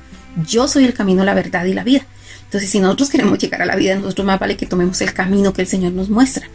yo 0.46 0.66
soy 0.68 0.84
el 0.84 0.94
camino, 0.94 1.24
la 1.24 1.34
verdad 1.34 1.64
y 1.64 1.74
la 1.74 1.84
vida. 1.84 2.04
Entonces, 2.44 2.70
si 2.70 2.80
nosotros 2.80 3.10
queremos 3.10 3.38
llegar 3.38 3.62
a 3.62 3.66
la 3.66 3.76
vida, 3.76 3.96
nosotros 3.96 4.26
más 4.26 4.38
vale 4.38 4.56
que 4.56 4.66
tomemos 4.66 5.00
el 5.00 5.12
camino 5.12 5.52
que 5.52 5.62
el 5.62 5.68
Señor 5.68 5.92
nos 5.92 6.08
muestra. 6.08 6.48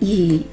Y, 0.00 0.46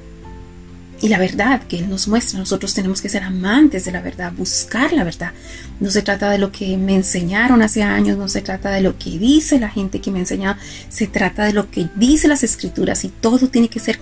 y 1.02 1.08
la 1.08 1.18
verdad 1.18 1.62
que 1.62 1.78
Él 1.78 1.88
nos 1.88 2.08
muestra. 2.08 2.38
Nosotros 2.38 2.74
tenemos 2.74 3.00
que 3.00 3.08
ser 3.08 3.22
amantes 3.22 3.84
de 3.84 3.92
la 3.92 4.02
verdad, 4.02 4.32
buscar 4.32 4.92
la 4.92 5.04
verdad. 5.04 5.32
No 5.80 5.90
se 5.90 6.02
trata 6.02 6.30
de 6.30 6.38
lo 6.38 6.52
que 6.52 6.76
me 6.76 6.94
enseñaron 6.94 7.62
hace 7.62 7.82
años, 7.82 8.18
no 8.18 8.28
se 8.28 8.42
trata 8.42 8.70
de 8.70 8.82
lo 8.82 8.98
que 8.98 9.18
dice 9.18 9.58
la 9.58 9.70
gente 9.70 10.00
que 10.00 10.10
me 10.10 10.18
ha 10.18 10.22
enseñado, 10.22 10.58
se 10.88 11.06
trata 11.06 11.44
de 11.44 11.54
lo 11.54 11.70
que 11.70 11.88
dice 11.96 12.28
las 12.28 12.42
escrituras 12.42 13.04
y 13.04 13.08
todo 13.08 13.48
tiene 13.48 13.68
que 13.68 13.80
ser 13.80 13.98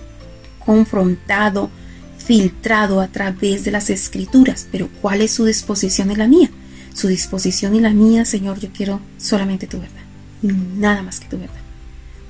confrontado, 0.65 1.69
filtrado 2.17 2.99
a 2.99 3.07
través 3.07 3.63
de 3.63 3.71
las 3.71 3.89
escrituras. 3.89 4.67
Pero 4.71 4.89
¿cuál 5.01 5.21
es 5.21 5.31
su 5.31 5.45
disposición 5.45 6.11
y 6.11 6.15
la 6.15 6.27
mía? 6.27 6.49
Su 6.93 7.07
disposición 7.07 7.75
y 7.75 7.79
la 7.79 7.91
mía, 7.91 8.25
Señor, 8.25 8.59
yo 8.59 8.69
quiero 8.75 8.99
solamente 9.17 9.67
tu 9.67 9.79
verdad, 9.79 10.03
nada 10.41 11.01
más 11.01 11.21
que 11.21 11.29
tu 11.29 11.37
verdad. 11.37 11.58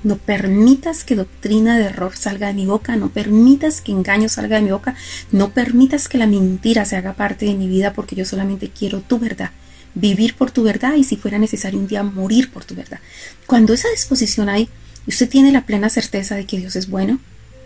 No 0.02 0.16
permitas 0.16 1.04
que 1.04 1.14
doctrina 1.14 1.78
de 1.78 1.84
error 1.84 2.16
salga 2.16 2.46
de 2.46 2.54
mi 2.54 2.66
boca, 2.66 2.96
no 2.96 3.10
permitas 3.10 3.82
que 3.82 3.92
engaño 3.92 4.28
salga 4.28 4.56
de 4.56 4.62
mi 4.62 4.70
boca, 4.70 4.94
no 5.30 5.50
permitas 5.50 6.08
que 6.08 6.16
la 6.16 6.26
mentira 6.26 6.86
se 6.86 6.96
haga 6.96 7.12
parte 7.12 7.44
de 7.46 7.54
mi 7.54 7.68
vida 7.68 7.92
porque 7.92 8.16
yo 8.16 8.24
solamente 8.24 8.70
quiero 8.70 9.00
tu 9.00 9.18
verdad, 9.18 9.50
vivir 9.94 10.36
por 10.36 10.50
tu 10.50 10.62
verdad 10.62 10.94
y 10.94 11.04
si 11.04 11.16
fuera 11.16 11.38
necesario 11.38 11.78
un 11.78 11.86
día 11.86 12.02
morir 12.02 12.50
por 12.50 12.64
tu 12.64 12.74
verdad. 12.74 13.00
Cuando 13.46 13.74
esa 13.74 13.88
disposición 13.90 14.48
hay, 14.48 14.70
usted 15.06 15.28
tiene 15.28 15.52
la 15.52 15.66
plena 15.66 15.90
certeza 15.90 16.34
de 16.34 16.46
que 16.46 16.58
Dios 16.58 16.76
es 16.76 16.88
bueno 16.88 17.20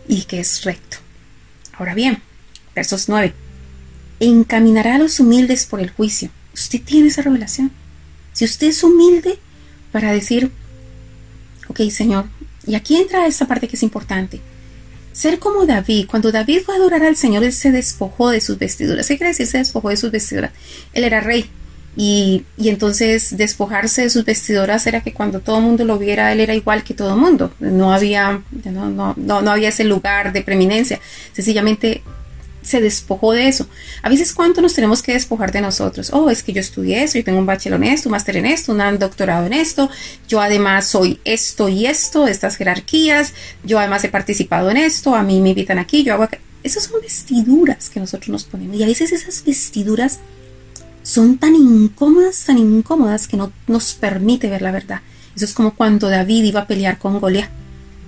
y 0.08 0.22
que 0.22 0.40
es 0.40 0.64
recto. 0.64 0.96
Ahora 1.72 1.94
bien, 1.94 2.20
versos 2.74 3.08
9. 3.08 3.32
Encaminará 4.20 4.96
a 4.96 4.98
los 4.98 5.20
humildes 5.20 5.66
por 5.66 5.80
el 5.80 5.90
juicio. 5.90 6.30
Usted 6.52 6.80
tiene 6.82 7.08
esa 7.08 7.22
revelación. 7.22 7.70
Si 8.32 8.44
usted 8.44 8.68
es 8.68 8.82
humilde 8.82 9.38
para 9.92 10.12
decir, 10.12 10.50
Ok, 11.74 11.90
Señor. 11.90 12.26
Y 12.68 12.76
aquí 12.76 12.94
entra 12.96 13.26
esta 13.26 13.48
parte 13.48 13.66
que 13.66 13.74
es 13.74 13.82
importante. 13.82 14.40
Ser 15.12 15.40
como 15.40 15.66
David. 15.66 16.06
Cuando 16.08 16.30
David 16.30 16.60
fue 16.64 16.74
a 16.74 16.78
adorar 16.78 17.02
al 17.02 17.16
Señor, 17.16 17.42
él 17.42 17.52
se 17.52 17.72
despojó 17.72 18.30
de 18.30 18.40
sus 18.40 18.58
vestiduras. 18.58 19.08
¿Qué 19.08 19.16
quiere 19.16 19.30
decir? 19.30 19.48
Se 19.48 19.58
despojó 19.58 19.88
de 19.88 19.96
sus 19.96 20.12
vestiduras. 20.12 20.52
Él 20.92 21.02
era 21.02 21.20
rey. 21.20 21.50
Y, 21.96 22.44
y, 22.56 22.68
entonces 22.68 23.36
despojarse 23.36 24.02
de 24.02 24.10
sus 24.10 24.24
vestiduras 24.24 24.86
era 24.86 25.00
que 25.00 25.12
cuando 25.12 25.40
todo 25.40 25.58
el 25.58 25.64
mundo 25.64 25.84
lo 25.84 25.98
viera, 25.98 26.32
él 26.32 26.40
era 26.40 26.54
igual 26.54 26.84
que 26.84 26.94
todo 26.94 27.14
el 27.14 27.20
mundo. 27.20 27.52
No 27.58 27.92
había, 27.92 28.42
no, 28.64 28.90
no, 28.90 29.14
no, 29.16 29.42
no 29.42 29.50
había 29.50 29.70
ese 29.70 29.82
lugar 29.82 30.32
de 30.32 30.42
preeminencia. 30.42 31.00
Sencillamente 31.32 32.02
se 32.64 32.80
despojó 32.80 33.32
de 33.32 33.46
eso. 33.46 33.68
A 34.02 34.08
veces, 34.08 34.32
¿cuánto 34.32 34.60
nos 34.60 34.74
tenemos 34.74 35.02
que 35.02 35.12
despojar 35.12 35.52
de 35.52 35.60
nosotros? 35.60 36.10
Oh, 36.12 36.30
es 36.30 36.42
que 36.42 36.52
yo 36.52 36.60
estudié 36.60 37.04
eso, 37.04 37.18
yo 37.18 37.24
tengo 37.24 37.38
un 37.38 37.46
bachelor 37.46 37.82
en 37.84 37.92
esto, 37.92 38.08
un 38.08 38.12
máster 38.12 38.36
en 38.38 38.46
esto, 38.46 38.72
un 38.72 38.98
doctorado 38.98 39.46
en 39.46 39.52
esto, 39.52 39.90
yo 40.26 40.40
además 40.40 40.88
soy 40.88 41.20
esto 41.24 41.68
y 41.68 41.86
esto, 41.86 42.26
estas 42.26 42.56
jerarquías, 42.56 43.34
yo 43.62 43.78
además 43.78 44.02
he 44.04 44.08
participado 44.08 44.70
en 44.70 44.78
esto, 44.78 45.14
a 45.14 45.22
mí 45.22 45.40
me 45.40 45.50
invitan 45.50 45.78
aquí, 45.78 46.02
yo 46.02 46.14
hago 46.14 46.26
Esas 46.62 46.84
son 46.84 47.00
vestiduras 47.02 47.90
que 47.90 48.00
nosotros 48.00 48.30
nos 48.30 48.44
ponemos. 48.44 48.76
Y 48.76 48.82
a 48.82 48.86
veces 48.86 49.12
esas 49.12 49.44
vestiduras 49.44 50.20
son 51.02 51.36
tan 51.36 51.54
incómodas, 51.54 52.44
tan 52.44 52.56
incómodas 52.56 53.28
que 53.28 53.36
no 53.36 53.52
nos 53.66 53.92
permite 53.92 54.48
ver 54.48 54.62
la 54.62 54.72
verdad. 54.72 55.02
Eso 55.36 55.44
es 55.44 55.52
como 55.52 55.74
cuando 55.74 56.08
David 56.08 56.44
iba 56.44 56.60
a 56.60 56.66
pelear 56.66 56.98
con 56.98 57.20
Goliat 57.20 57.50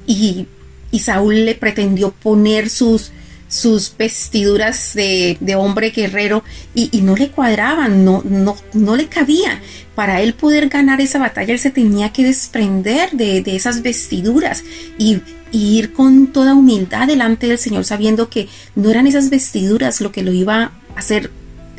y, 0.06 0.46
y 0.90 0.98
Saúl 1.00 1.44
le 1.44 1.54
pretendió 1.56 2.12
poner 2.12 2.70
sus, 2.70 3.10
sus 3.56 3.96
vestiduras 3.96 4.92
de, 4.94 5.54
hombre 5.56 5.90
guerrero 5.90 6.44
y, 6.74 7.00
no 7.00 7.16
le 7.16 7.30
cuadraban, 7.30 8.04
no, 8.04 8.22
no, 8.22 8.56
no 8.74 8.96
le 8.96 9.06
cabían. 9.06 9.60
Para 9.94 10.20
él 10.20 10.34
poder 10.34 10.68
ganar 10.68 11.00
esa 11.00 11.18
batalla, 11.18 11.54
él 11.54 11.58
se 11.58 11.70
tenía 11.70 12.12
que 12.12 12.22
desprender 12.22 13.12
de, 13.12 13.42
esas 13.46 13.82
vestiduras 13.82 14.62
y, 14.98 15.20
ir 15.52 15.94
con 15.94 16.26
toda 16.26 16.54
humildad 16.54 17.06
delante 17.06 17.46
del 17.46 17.56
Señor, 17.56 17.84
sabiendo 17.84 18.28
que 18.28 18.48
no 18.74 18.90
eran 18.90 19.06
esas 19.06 19.30
vestiduras 19.30 20.02
lo 20.02 20.12
que 20.12 20.22
lo 20.22 20.32
iba 20.32 20.64
a 20.64 20.98
hacer 20.98 21.30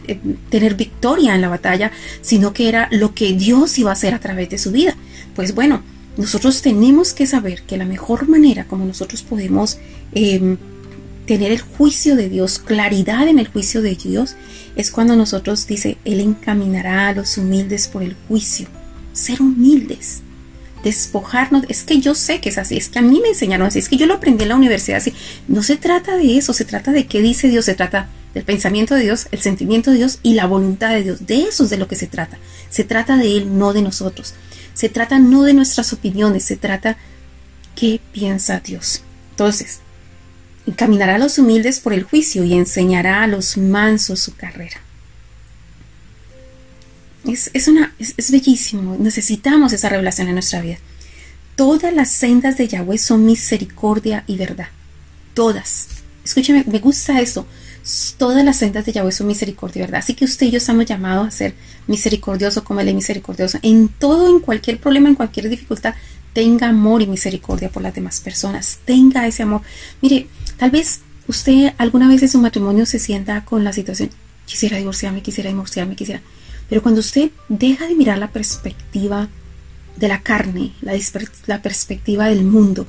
eh, 0.08 0.18
tener 0.50 0.74
victoria 0.74 1.36
en 1.36 1.42
la 1.42 1.50
batalla, 1.50 1.92
sino 2.22 2.54
que 2.54 2.70
era 2.70 2.88
lo 2.92 3.14
que 3.14 3.34
Dios 3.34 3.78
iba 3.78 3.92
a 3.92 3.94
hacer 3.94 4.16
a 4.16 4.20
través 4.20 4.50
de 4.50 4.58
su 4.58 4.72
vida. 4.72 4.96
Pues 5.36 5.54
bueno, 5.54 5.84
nosotros 6.16 6.64
tenemos 6.64 7.14
que 7.14 7.28
saber 7.28 7.62
que 7.64 7.78
la 7.78 7.86
mejor 7.86 8.28
manera 8.28 8.64
como 8.64 8.86
nosotros 8.86 9.22
podemos 9.22 9.78
em, 10.14 10.58
tener 11.28 11.52
el 11.52 11.62
juicio 11.62 12.16
de 12.16 12.30
Dios, 12.30 12.58
claridad 12.58 13.28
en 13.28 13.38
el 13.38 13.50
juicio 13.50 13.84
de 13.84 13.96
Dios, 13.96 14.36
es 14.76 14.90
cuando 14.90 15.16
nosotros 15.16 15.68
dice, 15.68 15.98
Él 16.06 16.22
encaminará 16.22 17.10
a 17.10 17.14
los 17.14 17.38
humildes 17.38 17.88
por 17.88 18.02
el 18.02 18.16
juicio. 18.28 18.68
Ser 19.12 19.42
humildes, 19.42 20.22
despojarnos, 20.84 21.66
es 21.68 21.84
que 21.84 22.00
yo 22.00 22.16
sé 22.16 22.40
que 22.40 22.50
es 22.50 22.58
así, 22.58 22.78
es 22.78 22.88
que 22.88 23.00
a 23.00 23.02
mí 23.02 23.20
me 23.22 23.30
enseñaron 23.30 23.68
así, 23.68 23.80
es 23.80 23.90
que 23.90 23.98
yo 23.98 24.06
lo 24.06 24.16
aprendí 24.16 24.44
en 24.44 24.50
la 24.50 24.56
universidad 24.56 25.00
así. 25.00 25.14
No 25.48 25.62
se 25.64 25.76
trata 25.76 26.16
de 26.16 26.38
eso, 26.38 26.54
se 26.54 26.66
trata 26.66 26.92
de 26.92 27.06
qué 27.06 27.22
dice 27.22 27.50
Dios, 27.50 27.66
se 27.66 27.76
trata 27.76 28.10
del 28.34 28.44
pensamiento 28.44 28.96
de 28.96 29.02
Dios, 29.02 29.28
el 29.32 29.42
sentimiento 29.42 29.92
de 29.92 29.98
Dios 29.98 30.20
y 30.24 30.34
la 30.34 30.46
voluntad 30.46 30.92
de 30.92 31.04
Dios. 31.04 31.28
De 31.28 31.44
eso 31.44 31.66
es 31.66 31.70
de 31.70 31.78
lo 31.78 31.88
que 31.90 31.96
se 31.96 32.08
trata. 32.08 32.38
Se 32.70 32.86
trata 32.86 33.18
de 33.18 33.36
Él, 33.36 33.58
no 33.58 33.74
de 33.74 33.82
nosotros. 33.82 34.34
Se 34.74 34.88
trata 34.88 35.20
no 35.20 35.44
de 35.44 35.54
nuestras 35.54 35.92
opiniones, 35.92 36.46
se 36.46 36.56
trata 36.56 36.98
qué 37.76 38.00
piensa 38.14 38.62
Dios. 38.62 39.02
Entonces, 39.32 39.82
encaminará 40.68 41.16
a 41.16 41.18
los 41.18 41.40
humildes 41.40 41.80
por 41.80 41.94
el 41.94 42.04
juicio 42.04 42.44
y 42.44 42.54
enseñará 42.54 43.24
a 43.24 43.28
los 43.28 43.58
mansos 43.58 44.20
su 44.20 44.36
carrera. 44.36 44.78
Es, 47.26 47.68
una, 47.68 47.94
es, 48.00 48.32
bellísimo, 48.32 48.96
necesitamos 48.98 49.74
esa 49.74 49.90
revelación 49.90 50.28
en 50.28 50.36
nuestra 50.36 50.62
vida. 50.62 50.78
Todas 51.56 51.94
las 51.94 52.12
sendas 52.12 52.58
de 52.58 52.68
Yahweh 52.68 52.98
son 52.98 53.26
misericordia 53.26 54.24
y 54.28 54.38
verdad. 54.38 54.68
Todas. 55.34 55.88
Escúcheme, 56.24 56.64
me 56.68 56.80
gusta 56.80 57.20
eso. 57.20 57.46
Todas 58.18 58.46
las 58.46 58.58
sendas 58.58 58.86
de 58.86 58.94
Yahweh 58.94 59.12
son 59.12 59.28
misericordia 59.28 59.80
y 59.80 59.86
verdad. 59.86 60.00
Así 60.00 60.14
que 60.14 60.26
usted 60.26 60.48
y 60.48 60.52
yo 60.52 60.58
estamos 60.58 60.86
llamados 60.86 61.28
a 61.28 61.32
ser 61.32 61.54
misericordioso 61.88 62.64
como 62.64 62.80
Él 62.80 62.90
es 62.90 62.96
misericordioso. 62.96 63.60
En 63.62 63.90
todo, 63.90 64.30
en 64.30 64.40
cualquier 64.40 64.80
problema, 64.80 65.10
en 65.10 65.16
cualquier 65.16 65.50
dificultad, 65.50 65.96
tenga 66.38 66.70
amor 66.70 67.02
y 67.02 67.08
misericordia 67.08 67.70
por 67.70 67.82
las 67.82 67.96
demás 67.96 68.20
personas. 68.20 68.78
Tenga 68.86 69.26
ese 69.26 69.42
amor. 69.42 69.64
Mire, 70.04 70.28
tal 70.58 70.70
vez 70.70 71.00
usted 71.28 71.74
alguna 71.80 72.08
vez 72.08 72.22
en 72.22 72.30
su 72.30 72.38
matrimonio 72.38 72.86
se 72.86 73.00
sienta 73.00 73.44
con 73.44 73.64
la 73.64 73.74
situación, 73.74 74.12
quisiera 74.46 74.78
divorciarme, 74.78 75.24
quisiera 75.24 75.50
divorciarme, 75.50 75.96
quisiera 75.96 76.22
pero 76.70 76.84
cuando 76.84 77.00
usted 77.00 77.32
deja 77.50 77.88
de 77.88 77.96
mirar 77.96 78.20
la 78.20 78.28
perspectiva 78.28 79.30
de 79.96 80.08
la 80.08 80.22
carne, 80.22 80.74
la, 80.82 81.62
perspectiva 81.64 82.28
del 82.28 82.44
mundo, 82.44 82.86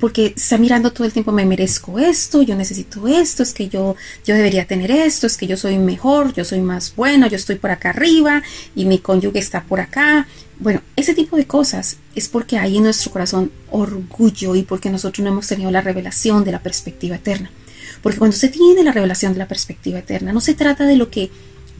porque 0.00 0.32
está 0.34 0.56
mirando 0.56 0.92
todo 0.92 1.06
el 1.06 1.12
tiempo, 1.12 1.30
me 1.30 1.44
merezco 1.44 1.98
esto, 1.98 2.42
yo 2.42 2.56
necesito 2.56 3.06
esto, 3.06 3.42
es 3.42 3.52
que 3.52 3.68
yo, 3.68 3.96
yo 4.24 4.34
debería 4.34 4.66
tener 4.66 4.90
esto, 4.90 5.26
es 5.26 5.36
que 5.36 5.46
yo 5.46 5.56
soy 5.56 5.78
mejor, 5.78 6.32
yo 6.32 6.44
soy 6.44 6.60
más 6.60 6.96
bueno, 6.96 7.26
yo 7.26 7.36
estoy 7.36 7.56
por 7.56 7.70
acá 7.70 7.90
arriba 7.90 8.42
y 8.74 8.86
mi 8.86 8.98
cónyuge 8.98 9.38
está 9.38 9.62
por 9.62 9.78
acá. 9.78 10.26
Bueno, 10.58 10.82
ese 10.96 11.14
tipo 11.14 11.36
de 11.36 11.46
cosas 11.46 11.98
es 12.14 12.28
porque 12.28 12.58
hay 12.58 12.78
en 12.78 12.84
nuestro 12.84 13.12
corazón 13.12 13.52
orgullo 13.70 14.54
y 14.56 14.62
porque 14.62 14.90
nosotros 14.90 15.22
no 15.24 15.30
hemos 15.30 15.46
tenido 15.46 15.70
la 15.70 15.82
revelación 15.82 16.44
de 16.44 16.52
la 16.52 16.62
perspectiva 16.62 17.16
eterna. 17.16 17.50
Porque 18.02 18.18
cuando 18.18 18.34
usted 18.34 18.50
tiene 18.50 18.82
la 18.82 18.92
revelación 18.92 19.34
de 19.34 19.38
la 19.38 19.48
perspectiva 19.48 19.98
eterna, 19.98 20.32
no 20.32 20.40
se 20.40 20.54
trata 20.54 20.86
de 20.86 20.96
lo 20.96 21.10
que 21.10 21.30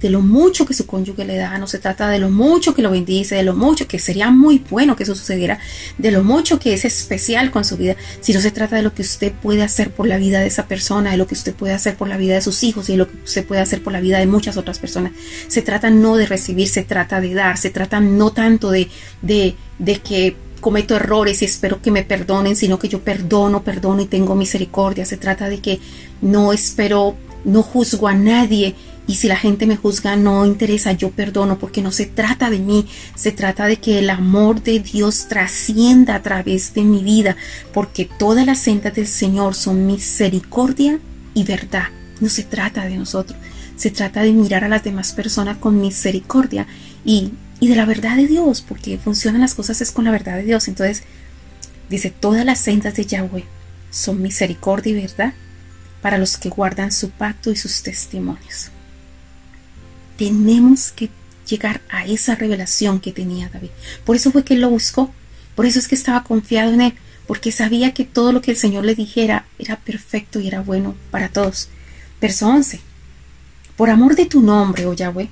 de 0.00 0.10
lo 0.10 0.20
mucho 0.20 0.66
que 0.66 0.74
su 0.74 0.86
cónyuge 0.86 1.24
le 1.24 1.36
da, 1.36 1.58
no 1.58 1.66
se 1.66 1.78
trata 1.78 2.08
de 2.08 2.18
lo 2.18 2.30
mucho 2.30 2.74
que 2.74 2.82
lo 2.82 2.90
bendice, 2.90 3.34
de 3.34 3.42
lo 3.42 3.54
mucho 3.54 3.86
que 3.86 3.98
sería 3.98 4.30
muy 4.30 4.62
bueno 4.70 4.96
que 4.96 5.02
eso 5.02 5.14
sucediera, 5.14 5.58
de 5.98 6.10
lo 6.10 6.24
mucho 6.24 6.58
que 6.58 6.72
es 6.72 6.84
especial 6.84 7.50
con 7.50 7.64
su 7.64 7.76
vida, 7.76 7.96
sino 8.20 8.40
se 8.40 8.50
trata 8.50 8.76
de 8.76 8.82
lo 8.82 8.94
que 8.94 9.02
usted 9.02 9.32
puede 9.32 9.62
hacer 9.62 9.90
por 9.90 10.06
la 10.06 10.16
vida 10.16 10.40
de 10.40 10.46
esa 10.46 10.66
persona, 10.66 11.10
de 11.10 11.16
lo 11.16 11.26
que 11.26 11.34
usted 11.34 11.54
puede 11.54 11.74
hacer 11.74 11.96
por 11.96 12.08
la 12.08 12.16
vida 12.16 12.34
de 12.34 12.42
sus 12.42 12.62
hijos 12.62 12.88
y 12.88 12.92
de 12.92 12.98
lo 12.98 13.10
que 13.10 13.16
usted 13.24 13.44
puede 13.44 13.60
hacer 13.60 13.82
por 13.82 13.92
la 13.92 14.00
vida 14.00 14.18
de 14.18 14.26
muchas 14.26 14.56
otras 14.56 14.78
personas. 14.78 15.12
Se 15.48 15.62
trata 15.62 15.90
no 15.90 16.16
de 16.16 16.26
recibir, 16.26 16.68
se 16.68 16.82
trata 16.82 17.20
de 17.20 17.34
dar, 17.34 17.58
se 17.58 17.70
trata 17.70 18.00
no 18.00 18.32
tanto 18.32 18.70
de, 18.70 18.88
de, 19.22 19.54
de 19.78 19.96
que 19.98 20.36
cometo 20.60 20.94
errores 20.94 21.42
y 21.42 21.46
espero 21.46 21.80
que 21.82 21.90
me 21.90 22.04
perdonen, 22.04 22.56
sino 22.56 22.78
que 22.78 22.88
yo 22.88 23.00
perdono, 23.00 23.62
perdono 23.62 24.02
y 24.02 24.06
tengo 24.06 24.34
misericordia. 24.34 25.04
Se 25.04 25.16
trata 25.16 25.48
de 25.48 25.60
que 25.60 25.80
no 26.20 26.52
espero, 26.52 27.16
no 27.44 27.62
juzgo 27.62 28.08
a 28.08 28.14
nadie, 28.14 28.74
y 29.10 29.16
si 29.16 29.26
la 29.26 29.34
gente 29.34 29.66
me 29.66 29.76
juzga, 29.76 30.14
no 30.14 30.46
interesa, 30.46 30.92
yo 30.92 31.10
perdono 31.10 31.58
porque 31.58 31.82
no 31.82 31.90
se 31.90 32.06
trata 32.06 32.48
de 32.48 32.60
mí, 32.60 32.86
se 33.16 33.32
trata 33.32 33.66
de 33.66 33.78
que 33.78 33.98
el 33.98 34.08
amor 34.08 34.62
de 34.62 34.78
Dios 34.78 35.26
trascienda 35.26 36.14
a 36.14 36.22
través 36.22 36.74
de 36.74 36.84
mi 36.84 37.02
vida, 37.02 37.36
porque 37.74 38.04
todas 38.04 38.46
las 38.46 38.60
sendas 38.60 38.94
del 38.94 39.08
Señor 39.08 39.56
son 39.56 39.84
misericordia 39.84 41.00
y 41.34 41.42
verdad. 41.42 41.88
No 42.20 42.28
se 42.28 42.44
trata 42.44 42.84
de 42.84 42.96
nosotros, 42.96 43.36
se 43.74 43.90
trata 43.90 44.22
de 44.22 44.30
mirar 44.30 44.62
a 44.62 44.68
las 44.68 44.84
demás 44.84 45.12
personas 45.12 45.56
con 45.56 45.80
misericordia 45.80 46.68
y, 47.04 47.32
de 47.60 47.74
la 47.74 47.86
verdad 47.86 48.14
de 48.14 48.28
Dios, 48.28 48.60
porque 48.62 48.96
funcionan 48.96 49.40
las 49.40 49.54
cosas 49.54 49.80
es 49.80 49.90
con 49.90 50.04
la 50.04 50.12
verdad 50.12 50.36
de 50.36 50.44
Dios. 50.44 50.68
Entonces, 50.68 51.02
dice, 51.88 52.10
todas 52.10 52.44
las 52.44 52.60
sendas 52.60 52.94
de 52.94 53.06
Yahweh 53.06 53.44
son 53.90 54.22
misericordia 54.22 54.92
y 54.92 55.02
verdad 55.02 55.34
para 56.00 56.16
los 56.16 56.36
que 56.36 56.48
guardan 56.48 56.92
su 56.92 57.10
pacto 57.10 57.50
y 57.50 57.56
sus 57.56 57.82
testimonios 57.82 58.70
tenemos 60.20 60.92
que 60.92 61.08
llegar 61.48 61.80
a 61.88 62.04
esa 62.04 62.34
revelación 62.34 63.00
que 63.00 63.10
tenía 63.10 63.48
David. 63.48 63.70
Por 64.04 64.16
eso 64.16 64.30
fue 64.30 64.44
que 64.44 64.52
él 64.52 64.60
lo 64.60 64.68
buscó, 64.68 65.10
por 65.54 65.64
eso 65.64 65.78
es 65.78 65.88
que 65.88 65.94
estaba 65.94 66.24
confiado 66.24 66.74
en 66.74 66.82
él, 66.82 66.94
porque 67.26 67.50
sabía 67.50 67.94
que 67.94 68.04
todo 68.04 68.30
lo 68.30 68.42
que 68.42 68.50
el 68.50 68.58
Señor 68.58 68.84
le 68.84 68.94
dijera 68.94 69.46
era 69.58 69.76
perfecto 69.76 70.38
y 70.38 70.46
era 70.46 70.60
bueno 70.60 70.94
para 71.10 71.30
todos. 71.30 71.68
Verso 72.20 72.48
11. 72.48 72.80
Por 73.78 73.88
amor 73.88 74.14
de 74.14 74.26
tu 74.26 74.42
nombre, 74.42 74.84
oh 74.84 74.92
Yahweh, 74.92 75.30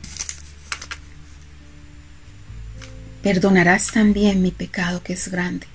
perdonarás 3.23 3.89
también 3.89 4.41
mi 4.41 4.53
pecado 4.53 5.03
que 5.03 5.13
es 5.13 5.29
grande. 5.29 5.67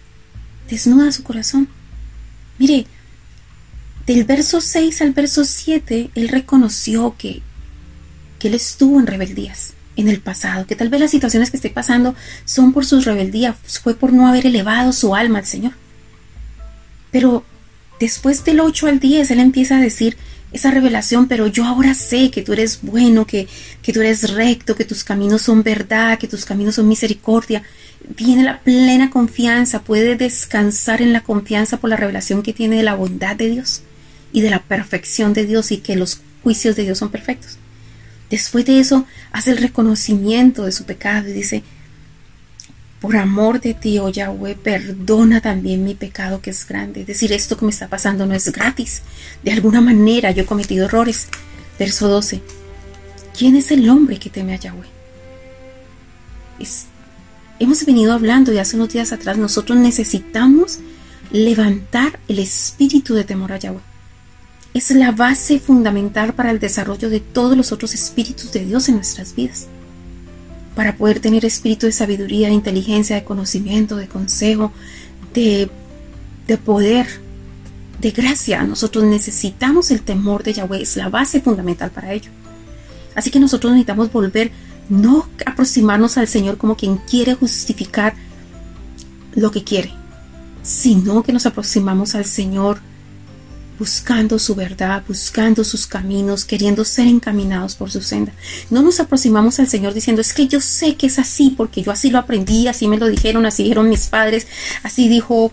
Desnuda 0.68 1.12
su 1.12 1.22
corazón. 1.22 1.68
Mire, 2.58 2.88
del 4.08 4.24
verso 4.24 4.60
6 4.60 5.04
al 5.04 5.12
verso 5.12 5.46
7, 5.46 6.10
él 6.16 6.30
reconoció 6.30 7.14
que 7.16 7.44
que 8.44 8.50
él 8.50 8.56
estuvo 8.56 9.00
en 9.00 9.08
rebeldías 9.08 9.72
en 9.96 10.10
el 10.10 10.20
pasado, 10.20 10.68
que 10.68 10.76
tal 10.76 10.90
vez 10.90 11.00
las 11.00 11.12
situaciones 11.12 11.50
que 11.50 11.56
esté 11.56 11.70
pasando 11.70 12.14
son 12.44 12.74
por 12.74 12.86
sus 12.86 13.06
rebeldías, 13.06 13.56
fue 13.82 13.96
por 13.96 14.12
no 14.12 14.28
haber 14.28 14.46
elevado 14.46 14.92
su 14.92 15.16
alma 15.16 15.40
al 15.40 15.46
Señor. 15.46 15.72
Pero 17.10 17.46
después 18.02 18.44
del 18.44 18.60
8 18.60 18.88
al 18.88 19.00
10, 19.00 19.32
él 19.32 19.40
empieza 19.40 19.78
a 19.78 19.80
decir 19.80 20.18
esa 20.52 20.72
revelación, 20.72 21.30
pero 21.30 21.48
yo 21.48 21.64
ahora 21.64 21.94
sé 21.94 22.32
que 22.32 22.42
tú 22.42 22.52
eres 22.52 22.80
bueno, 22.82 23.26
que, 23.26 23.48
que 23.82 23.94
tú 23.94 24.02
eres 24.02 24.34
recto, 24.34 24.76
que 24.76 24.84
tus 24.84 25.06
caminos 25.06 25.44
son 25.44 25.64
verdad, 25.64 26.20
que 26.20 26.28
tus 26.28 26.44
caminos 26.44 26.76
son 26.76 26.90
misericordia. 26.90 27.64
Tiene 28.18 28.44
la 28.44 28.60
plena 28.60 29.10
confianza, 29.10 29.84
puede 29.84 30.18
descansar 30.18 31.02
en 31.02 31.14
la 31.14 31.22
confianza 31.22 31.78
por 31.78 31.90
la 31.90 31.96
revelación 31.96 32.44
que 32.44 32.52
tiene 32.52 32.76
de 32.76 32.84
la 32.84 32.96
bondad 32.96 33.38
de 33.38 33.52
Dios 33.52 33.84
y 34.34 34.42
de 34.42 34.50
la 34.50 34.62
perfección 34.62 35.32
de 35.32 35.46
Dios 35.46 35.72
y 35.72 35.78
que 35.78 35.96
los 35.96 36.20
juicios 36.44 36.76
de 36.76 36.84
Dios 36.84 36.98
son 36.98 37.10
perfectos. 37.10 37.58
Después 38.34 38.66
de 38.66 38.80
eso, 38.80 39.06
hace 39.32 39.52
el 39.52 39.58
reconocimiento 39.58 40.66
de 40.66 40.72
su 40.72 40.86
pecado 40.86 41.30
y 41.30 41.34
dice, 41.34 41.62
por 43.00 43.16
amor 43.16 43.62
de 43.62 43.76
ti, 43.76 44.00
oh 44.00 44.10
Yahweh, 44.10 44.56
perdona 44.56 45.40
también 45.40 45.84
mi 45.84 45.94
pecado 45.94 46.42
que 46.42 46.50
es 46.50 46.68
grande. 46.68 47.02
Es 47.02 47.06
decir, 47.06 47.32
esto 47.32 47.58
que 47.58 47.66
me 47.66 47.70
está 47.70 47.90
pasando 47.90 48.26
no 48.26 48.34
es 48.34 48.52
gratis. 48.52 49.04
De 49.44 49.52
alguna 49.52 49.82
manera 49.82 50.32
yo 50.32 50.42
he 50.42 50.46
cometido 50.48 50.86
errores. 50.86 51.28
Verso 51.78 52.08
12. 52.08 52.42
¿Quién 53.38 53.56
es 53.56 53.70
el 53.70 53.88
hombre 53.88 54.18
que 54.18 54.32
teme 54.32 54.56
a 54.56 54.58
Yahweh? 54.58 54.88
hemos 57.60 57.86
venido 57.86 58.14
hablando 58.14 58.52
y 58.52 58.58
hace 58.58 58.78
unos 58.78 58.90
días 58.90 59.14
atrás, 59.14 59.38
nosotros 59.38 59.78
necesitamos 59.78 60.80
levantar 61.32 62.20
el 62.28 62.40
espíritu 62.40 63.14
de 63.14 63.26
temor 63.26 63.52
a 63.52 63.60
Yahweh 63.60 63.93
es 64.74 64.92
la 64.92 65.12
base 65.12 65.60
fundamental 65.60 66.34
para 66.34 66.52
el 66.52 66.60
desarrollo 66.60 67.10
de 67.10 67.20
todos 67.20 67.56
los 67.56 67.72
otros 67.72 67.94
espíritus 67.94 68.52
de 68.52 68.66
Dios 68.66 68.90
en 68.90 68.96
nuestras 68.96 69.36
vidas. 69.36 69.68
Para 70.76 70.96
poder 70.96 71.20
tener 71.20 71.46
espíritu 71.46 71.86
de 71.86 71.92
sabiduría, 71.92 72.48
de 72.48 72.56
inteligencia, 72.56 73.16
de 73.16 73.24
conocimiento, 73.24 73.96
de 73.96 74.08
consejo, 74.08 74.72
de, 75.34 75.70
de 76.48 76.58
poder, 76.58 77.08
de 78.02 78.12
gracia, 78.12 78.64
nosotros 78.64 79.04
necesitamos 79.04 79.92
el 79.92 80.02
temor 80.02 80.44
de 80.44 80.54
Yahweh, 80.54 80.82
es 80.82 80.98
la 80.98 81.10
base 81.10 81.40
fundamental 81.40 81.92
para 81.92 82.12
ello. 82.12 82.32
Así 83.16 83.30
que 83.30 83.40
nosotros 83.40 83.74
necesitamos 83.74 84.12
volver, 84.12 84.52
no 84.90 85.30
aproximarnos 85.46 86.18
al 86.18 86.28
Señor 86.28 86.58
como 86.58 86.76
quien 86.76 86.98
quiere 86.98 87.36
justificar 87.36 88.16
lo 89.36 89.52
que 89.52 89.64
quiere, 89.64 89.92
sino 90.64 91.22
que 91.22 91.32
nos 91.34 91.46
aproximamos 91.46 92.16
al 92.16 92.26
Señor 92.26 92.80
buscando 93.78 94.40
su 94.40 94.56
verdad, 94.56 95.04
buscando 95.08 95.64
sus 95.64 95.88
caminos, 95.88 96.46
queriendo 96.46 96.86
ser 96.86 97.08
encaminados 97.08 97.76
por 97.76 97.92
su 97.92 98.02
senda. 98.02 98.34
No 98.70 98.82
nos 98.82 99.00
aproximamos 99.00 99.60
al 99.60 99.68
Señor 99.68 99.94
diciendo, 99.94 100.22
es 100.22 100.34
que 100.34 100.48
yo 100.48 100.62
sé 100.62 100.96
que 100.96 101.08
es 101.08 101.20
así, 101.20 101.54
porque 101.56 101.82
yo 101.82 101.92
así 101.92 102.10
lo 102.10 102.20
aprendí, 102.20 102.68
así 102.68 102.88
me 102.88 102.98
lo 102.98 103.08
dijeron, 103.08 103.46
así 103.46 103.64
dijeron 103.64 103.90
mis 103.90 104.08
padres, 104.08 104.48
así 104.84 105.10
dijo, 105.10 105.52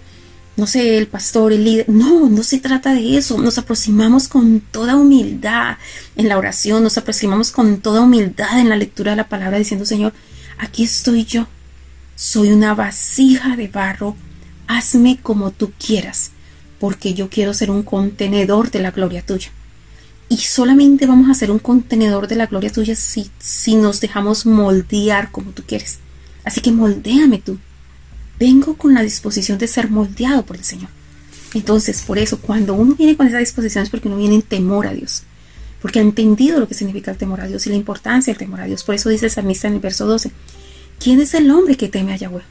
no 0.56 0.66
sé, 0.66 0.98
el 0.98 1.06
pastor, 1.06 1.52
el 1.52 1.64
líder. 1.64 1.88
No, 1.88 2.28
no 2.28 2.42
se 2.42 2.58
trata 2.58 2.92
de 2.92 3.16
eso. 3.16 3.38
Nos 3.38 3.56
aproximamos 3.58 4.28
con 4.28 4.60
toda 4.60 4.96
humildad 4.96 5.78
en 6.16 6.28
la 6.28 6.38
oración, 6.38 6.82
nos 6.82 6.98
aproximamos 6.98 7.50
con 7.50 7.80
toda 7.80 8.02
humildad 8.02 8.60
en 8.60 8.68
la 8.68 8.76
lectura 8.76 9.12
de 9.12 9.16
la 9.16 9.28
palabra 9.28 9.58
diciendo, 9.58 9.86
Señor, 9.86 10.12
aquí 10.58 10.84
estoy 10.84 11.24
yo. 11.24 11.46
Soy 12.16 12.52
una 12.52 12.74
vasija 12.74 13.56
de 13.56 13.68
barro, 13.68 14.14
hazme 14.66 15.18
como 15.22 15.50
tú 15.50 15.72
quieras 15.78 16.32
porque 16.80 17.14
yo 17.14 17.28
quiero 17.28 17.54
ser 17.54 17.70
un 17.70 17.82
contenedor 17.82 18.70
de 18.70 18.80
la 18.80 18.90
gloria 18.90 19.22
tuya. 19.22 19.50
Y 20.30 20.38
solamente 20.38 21.06
vamos 21.06 21.28
a 21.28 21.34
ser 21.34 21.50
un 21.50 21.58
contenedor 21.58 22.26
de 22.26 22.36
la 22.36 22.46
gloria 22.46 22.72
tuya 22.72 22.96
si, 22.96 23.30
si 23.38 23.74
nos 23.74 24.00
dejamos 24.00 24.46
moldear 24.46 25.30
como 25.30 25.50
tú 25.50 25.62
quieres. 25.66 25.98
Así 26.42 26.60
que 26.60 26.72
moldéame 26.72 27.38
tú. 27.38 27.58
Vengo 28.38 28.76
con 28.76 28.94
la 28.94 29.02
disposición 29.02 29.58
de 29.58 29.66
ser 29.66 29.90
moldeado 29.90 30.46
por 30.46 30.56
el 30.56 30.64
Señor. 30.64 30.88
Entonces, 31.52 32.02
por 32.02 32.16
eso, 32.16 32.38
cuando 32.38 32.74
uno 32.74 32.94
viene 32.94 33.16
con 33.16 33.26
esa 33.26 33.38
disposición 33.38 33.84
es 33.84 33.90
porque 33.90 34.08
uno 34.08 34.16
viene 34.16 34.36
en 34.36 34.42
temor 34.42 34.86
a 34.86 34.94
Dios. 34.94 35.24
Porque 35.82 35.98
ha 35.98 36.02
entendido 36.02 36.60
lo 36.60 36.68
que 36.68 36.74
significa 36.74 37.10
el 37.10 37.18
temor 37.18 37.40
a 37.42 37.46
Dios 37.46 37.66
y 37.66 37.70
la 37.70 37.76
importancia 37.76 38.32
del 38.32 38.38
temor 38.38 38.60
a 38.60 38.64
Dios. 38.64 38.84
Por 38.84 38.94
eso 38.94 39.10
dice 39.10 39.26
el 39.26 39.32
salmista 39.32 39.68
en 39.68 39.74
el 39.74 39.80
verso 39.80 40.06
12, 40.06 40.30
¿quién 40.98 41.20
es 41.20 41.34
el 41.34 41.50
hombre 41.50 41.76
que 41.76 41.88
teme 41.88 42.14
a 42.14 42.16
Yahweh? 42.16 42.42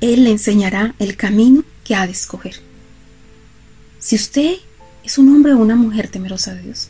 Él 0.00 0.24
le 0.24 0.30
enseñará 0.30 0.94
el 0.98 1.16
camino 1.16 1.64
que 1.86 1.94
ha 1.94 2.06
de 2.06 2.12
escoger. 2.12 2.56
Si 3.98 4.16
usted 4.16 4.54
es 5.04 5.18
un 5.18 5.28
hombre 5.28 5.52
o 5.52 5.58
una 5.58 5.76
mujer 5.76 6.08
temerosa 6.08 6.54
de 6.54 6.62
Dios, 6.62 6.88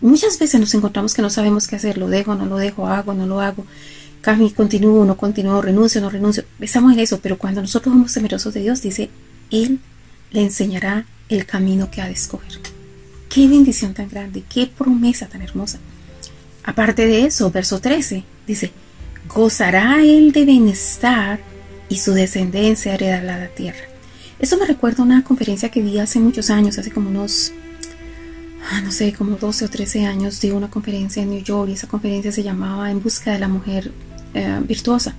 muchas 0.00 0.38
veces 0.38 0.58
nos 0.58 0.74
encontramos 0.74 1.14
que 1.14 1.22
no 1.22 1.30
sabemos 1.30 1.68
qué 1.68 1.76
hacer, 1.76 1.96
lo 1.96 2.08
dejo, 2.08 2.34
no 2.34 2.46
lo 2.46 2.56
dejo, 2.56 2.88
hago, 2.88 3.14
no 3.14 3.26
lo 3.26 3.40
hago, 3.40 3.64
cambio, 4.20 4.52
continúo, 4.52 5.04
no 5.04 5.16
continúo, 5.16 5.62
renuncio, 5.62 6.00
no 6.00 6.10
renuncio. 6.10 6.44
Estamos 6.58 6.92
en 6.94 6.98
eso, 6.98 7.20
pero 7.20 7.38
cuando 7.38 7.60
nosotros 7.60 7.92
somos 7.92 8.12
temerosos 8.12 8.52
de 8.54 8.60
Dios, 8.60 8.82
dice, 8.82 9.08
Él 9.50 9.78
le 10.32 10.42
enseñará 10.42 11.06
el 11.28 11.46
camino 11.46 11.90
que 11.90 12.02
ha 12.02 12.06
de 12.06 12.14
escoger. 12.14 12.58
Qué 13.28 13.46
bendición 13.46 13.94
tan 13.94 14.08
grande, 14.08 14.42
qué 14.52 14.66
promesa 14.66 15.28
tan 15.28 15.42
hermosa. 15.42 15.78
Aparte 16.64 17.06
de 17.06 17.26
eso, 17.26 17.50
verso 17.50 17.78
13 17.80 18.24
dice, 18.46 18.72
gozará 19.28 20.02
él 20.02 20.32
de 20.32 20.44
bienestar 20.44 21.53
y 21.94 21.96
su 21.96 22.12
descendencia 22.12 22.94
heredará 22.94 23.38
la 23.38 23.48
tierra. 23.48 23.78
Eso 24.40 24.58
me 24.58 24.66
recuerda 24.66 25.04
a 25.04 25.06
una 25.06 25.22
conferencia 25.22 25.70
que 25.70 25.80
di 25.80 26.00
hace 26.00 26.18
muchos 26.18 26.50
años, 26.50 26.76
hace 26.76 26.90
como 26.90 27.08
unos, 27.08 27.52
ah, 28.68 28.80
no 28.80 28.90
sé, 28.90 29.12
como 29.12 29.36
12 29.36 29.66
o 29.66 29.70
13 29.70 30.04
años, 30.04 30.40
di 30.40 30.50
una 30.50 30.68
conferencia 30.68 31.22
en 31.22 31.30
New 31.30 31.44
York 31.44 31.70
y 31.70 31.74
esa 31.74 31.86
conferencia 31.86 32.32
se 32.32 32.42
llamaba 32.42 32.90
En 32.90 33.00
busca 33.00 33.30
de 33.30 33.38
la 33.38 33.46
mujer 33.46 33.92
eh, 34.34 34.60
virtuosa. 34.66 35.14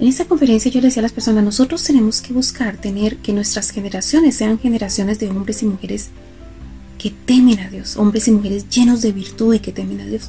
En 0.00 0.08
esa 0.08 0.24
conferencia 0.24 0.68
yo 0.68 0.80
le 0.80 0.88
decía 0.88 1.00
a 1.00 1.04
las 1.04 1.12
personas, 1.12 1.44
nosotros 1.44 1.84
tenemos 1.84 2.20
que 2.20 2.32
buscar 2.32 2.76
tener 2.76 3.18
que 3.18 3.32
nuestras 3.32 3.70
generaciones 3.70 4.34
sean 4.34 4.58
generaciones 4.58 5.20
de 5.20 5.30
hombres 5.30 5.62
y 5.62 5.66
mujeres 5.66 6.08
que 6.98 7.10
temen 7.10 7.60
a 7.60 7.70
Dios, 7.70 7.96
hombres 7.96 8.26
y 8.26 8.32
mujeres 8.32 8.68
llenos 8.68 9.00
de 9.00 9.12
virtud 9.12 9.54
y 9.54 9.60
que 9.60 9.70
temen 9.70 10.00
a 10.00 10.06
Dios. 10.06 10.28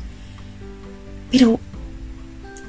Pero 1.32 1.60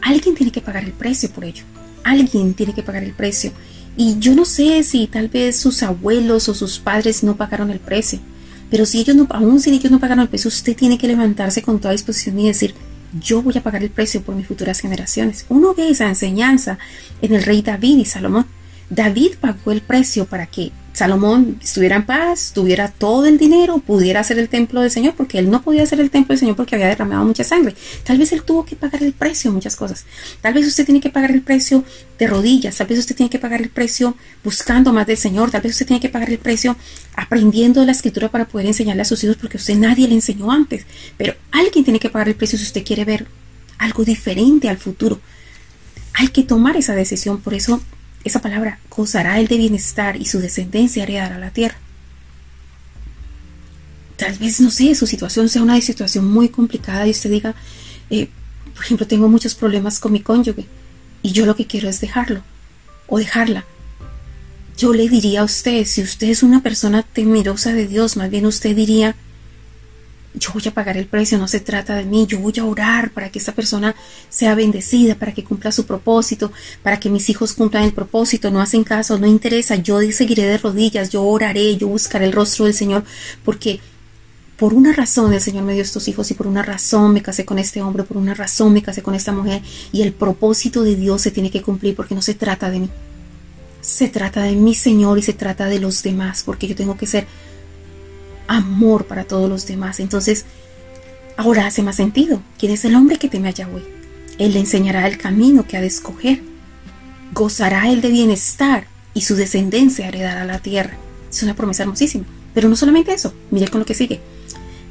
alguien 0.01 0.35
tiene 0.35 0.51
que 0.51 0.62
pagar 0.62 0.85
el 0.85 0.92
precio 0.92 1.31
por 1.31 1.44
ello. 1.44 1.64
Alguien 2.05 2.55
tiene 2.55 2.75
que 2.75 2.83
pagar 2.83 3.03
el 3.03 3.12
precio. 3.12 3.53
Y 3.97 4.19
yo 4.19 4.35
no 4.35 4.45
sé 4.45 4.83
si 4.83 5.07
tal 5.07 5.29
vez 5.29 5.57
sus 5.57 5.83
abuelos 5.83 6.49
o 6.49 6.55
sus 6.55 6.79
padres 6.79 7.23
no 7.23 7.37
pagaron 7.37 7.71
el 7.71 7.79
precio. 7.79 8.21
Pero 8.71 8.87
si 8.87 9.01
ellos 9.01 9.15
no, 9.15 9.27
aún 9.31 9.61
si 9.61 9.71
ellos 9.71 9.91
no 9.91 10.01
pagaron 10.01 10.23
el 10.23 10.29
precio, 10.29 10.49
usted 10.49 10.75
tiene 10.75 10.97
que 10.97 11.07
levantarse 11.07 11.62
con 11.62 11.79
toda 11.79 11.93
disposición 11.93 12.38
y 12.38 12.47
decir, 12.47 12.75
yo 13.21 13.43
voy 13.43 13.57
a 13.59 13.62
pagar 13.62 13.83
el 13.83 13.91
precio 13.91 14.23
por 14.23 14.35
mis 14.35 14.47
futuras 14.47 14.81
generaciones. 14.81 15.45
Uno 15.51 15.75
ve 15.75 15.91
esa 15.91 16.09
enseñanza 16.09 16.79
en 17.21 17.35
el 17.35 17.43
rey 17.43 17.61
David 17.61 17.99
y 17.99 18.05
Salomón. 18.07 18.47
David 18.88 19.33
pagó 19.41 19.73
el 19.73 19.83
precio 19.83 20.25
para 20.25 20.47
que 20.47 20.73
Salomón 20.93 21.59
estuviera 21.63 21.97
en 21.97 22.05
paz, 22.05 22.53
tuviera 22.55 22.89
todo 22.89 23.25
el 23.25 23.39
dinero, 23.39 23.79
pudiera 23.79 24.21
hacer 24.21 24.39
el 24.39 24.49
templo 24.49 24.83
del 24.83 24.91
Señor, 24.91 25.15
porque 25.17 25.39
él 25.39 25.51
no 25.51 25.63
podía 25.63 25.83
hacer 25.83 26.01
el 26.01 26.11
templo 26.11 26.33
del 26.35 26.39
Señor 26.39 26.57
porque 26.57 26.75
había 26.75 26.87
derramado 26.87 27.25
mucha 27.25 27.45
sangre. 27.45 27.75
Tal 28.05 28.19
vez 28.19 28.33
él 28.33 28.43
tuvo 28.43 28.67
que 28.67 28.77
pagar 28.77 29.03
el 29.03 29.15
precio 29.15 29.51
muchas 29.53 29.75
cosas. 29.75 30.05
Tal 30.43 30.53
vez 30.53 30.67
usted 30.67 30.85
tiene 30.85 31.01
que 31.01 31.09
pagar 31.09 31.31
el 31.31 31.41
precio 31.41 31.85
de 32.19 32.27
rodillas, 32.27 32.77
tal 32.77 32.87
vez 32.89 32.99
usted 32.99 33.17
tiene 33.17 33.31
que 33.31 33.39
pagar 33.39 33.63
el 33.63 33.71
precio 33.71 34.17
buscando 34.45 34.93
más 34.93 35.07
del 35.07 35.17
Señor, 35.17 35.51
tal 35.51 35.63
vez 35.63 35.73
usted 35.73 35.87
tiene 35.87 36.01
que 36.01 36.11
pagar 36.11 36.29
el 36.29 36.39
precio 36.39 36.77
aprendiendo 37.17 37.85
la 37.85 37.93
escritura 37.93 38.29
para 38.29 38.47
poder 38.47 38.67
enseñarle 38.67 39.03
a 39.03 39.07
sus 39.07 39.25
hijos 39.25 39.37
porque 39.37 39.57
usted 39.57 39.77
nadie 39.77 40.07
le 40.09 40.15
enseñó 40.15 40.53
antes. 40.53 40.85
Pero 41.17 41.35
alguien 41.51 41.85
tiene 41.85 42.01
que 42.01 42.11
pagar 42.11 42.29
el 42.29 42.35
precio 42.35 42.59
si 42.59 42.65
usted 42.65 42.85
quiere 42.85 43.05
ver 43.05 43.27
algo 43.79 44.05
diferente 44.05 44.69
al 44.69 44.77
futuro. 44.77 45.21
Hay 46.15 46.29
que 46.29 46.43
tomar 46.43 46.77
esa 46.77 46.95
decisión, 46.95 47.41
por 47.41 47.55
eso 47.55 47.81
esa 48.25 48.41
palabra 48.41 48.79
gozará 48.91 49.39
el 49.41 49.49
de 49.49 49.57
bienestar 49.57 50.17
y 50.17 50.27
su 50.27 50.39
descendencia 50.39 51.03
heredará 51.03 51.39
la 51.39 51.51
tierra. 51.51 51.77
Tal 54.17 54.37
vez, 54.39 54.61
no 54.61 54.71
sé, 54.71 54.95
su 54.95 55.07
situación 55.07 55.49
sea 55.49 55.63
una 55.63 55.81
situación 55.81 56.31
muy 56.31 56.49
complicada 56.49 57.07
y 57.07 57.11
usted 57.11 57.31
diga, 57.31 57.55
eh, 58.11 58.29
por 58.75 58.85
ejemplo, 58.85 59.07
tengo 59.07 59.29
muchos 59.29 59.55
problemas 59.55 59.99
con 59.99 60.13
mi 60.13 60.21
cónyuge 60.21 60.67
y 61.23 61.33
yo 61.33 61.47
lo 61.47 61.57
que 61.57 61.67
quiero 61.67 61.89
es 61.89 62.01
dejarlo 62.01 62.43
o 63.07 63.19
dejarla. 63.19 63.65
Yo 64.79 64.93
le 64.93 65.09
diría 65.09 65.41
a 65.41 65.45
usted, 65.45 65.85
si 65.87 66.03
usted 66.03 66.29
es 66.29 66.43
una 66.43 66.63
persona 66.63 67.03
temerosa 67.03 67.73
de 67.73 67.87
Dios, 67.87 68.17
más 68.17 68.31
bien 68.31 68.47
usted 68.47 68.75
diría, 68.75 69.17
yo 70.35 70.53
voy 70.55 70.62
a 70.66 70.73
pagar 70.73 70.97
el 70.97 71.07
precio, 71.07 71.38
no 71.38 71.47
se 71.47 71.61
trata 71.61 71.95
de 71.95 72.05
mí, 72.05 72.27
yo 72.27 72.38
voy 72.38 72.55
a 72.59 72.64
orar 72.64 73.11
para 73.11 73.31
que 73.31 73.38
esta 73.38 73.53
persona 73.53 73.95
sea 74.31 74.55
bendecida, 74.55 75.14
para 75.14 75.33
que 75.33 75.45
cumpla 75.45 75.73
su 75.73 75.85
propósito, 75.85 76.53
para 76.83 76.99
que 76.99 77.11
mis 77.11 77.29
hijos 77.29 77.53
cumplan 77.53 77.85
el 77.85 77.92
propósito, 77.92 78.51
no 78.51 78.61
hacen 78.61 78.85
caso, 78.85 79.18
no 79.18 79.27
interesa, 79.27 79.77
yo 79.77 80.01
seguiré 80.11 80.45
de 80.45 80.59
rodillas, 80.59 81.11
yo 81.11 81.23
oraré, 81.23 81.77
yo 81.77 81.88
buscaré 81.88 82.25
el 82.25 82.33
rostro 82.33 82.64
del 82.64 82.75
Señor, 82.75 83.05
porque 83.45 83.81
por 84.57 84.75
una 84.75 84.92
razón 84.92 85.33
el 85.33 85.40
Señor 85.40 85.64
me 85.64 85.75
dio 85.75 85.83
estos 85.83 86.09
hijos 86.09 86.31
y 86.31 86.35
por 86.35 86.47
una 86.47 86.62
razón 86.62 87.12
me 87.12 87.23
casé 87.23 87.45
con 87.45 87.59
este 87.59 87.83
hombre, 87.83 88.05
por 88.05 88.16
una 88.16 88.33
razón 88.33 88.73
me 88.73 88.83
casé 88.83 89.03
con 89.03 89.14
esta 89.14 89.33
mujer 89.33 89.61
y 89.92 90.03
el 90.03 90.12
propósito 90.12 90.83
de 90.83 90.95
Dios 90.95 91.21
se 91.21 91.31
tiene 91.31 91.51
que 91.51 91.62
cumplir 91.62 91.95
porque 91.95 92.14
no 92.14 92.23
se 92.23 92.35
trata 92.35 92.71
de 92.71 92.81
mí. 92.81 92.90
Se 93.81 94.07
trata 94.07 94.45
de 94.45 94.53
mi 94.53 94.75
Señor 94.77 95.18
y 95.18 95.23
se 95.23 95.33
trata 95.33 95.66
de 95.66 95.81
los 95.81 96.05
demás, 96.05 96.45
porque 96.45 96.68
yo 96.68 96.77
tengo 96.77 96.97
que 96.97 97.07
ser 97.07 97.27
amor 98.53 99.07
para 99.07 99.25
todos 99.25 99.49
los 99.49 99.67
demás. 99.67 100.01
Entonces, 100.01 100.45
ahora 101.37 101.67
hace 101.67 101.83
más 101.83 101.97
sentido. 101.97 102.43
¿Quién 102.59 102.73
es 102.73 102.85
el 102.85 102.95
hombre 102.95 103.19
que 103.19 103.29
teme 103.29 103.49
a 103.49 103.53
Yahweh? 103.53 103.83
Él 104.38 104.55
le 104.55 104.61
enseñará 104.61 105.07
el 105.07 105.19
camino 105.19 105.67
que 105.67 105.77
ha 105.77 105.81
de 105.81 105.87
escoger. 105.87 106.43
Gozará 107.33 107.91
él 107.91 108.01
de 108.01 108.11
bienestar 108.11 108.87
y 109.15 109.23
su 109.23 109.35
descendencia 109.37 110.09
heredará 110.09 110.45
la 110.45 110.59
tierra. 110.59 110.97
Es 111.31 111.43
una 111.43 111.55
promesa 111.55 111.83
hermosísima. 111.83 112.25
Pero 112.55 112.69
no 112.69 112.77
solamente 112.77 113.15
eso, 113.15 113.33
mire 113.51 113.69
con 113.69 113.81
lo 113.81 113.87
que 113.87 113.95
sigue. 113.95 114.21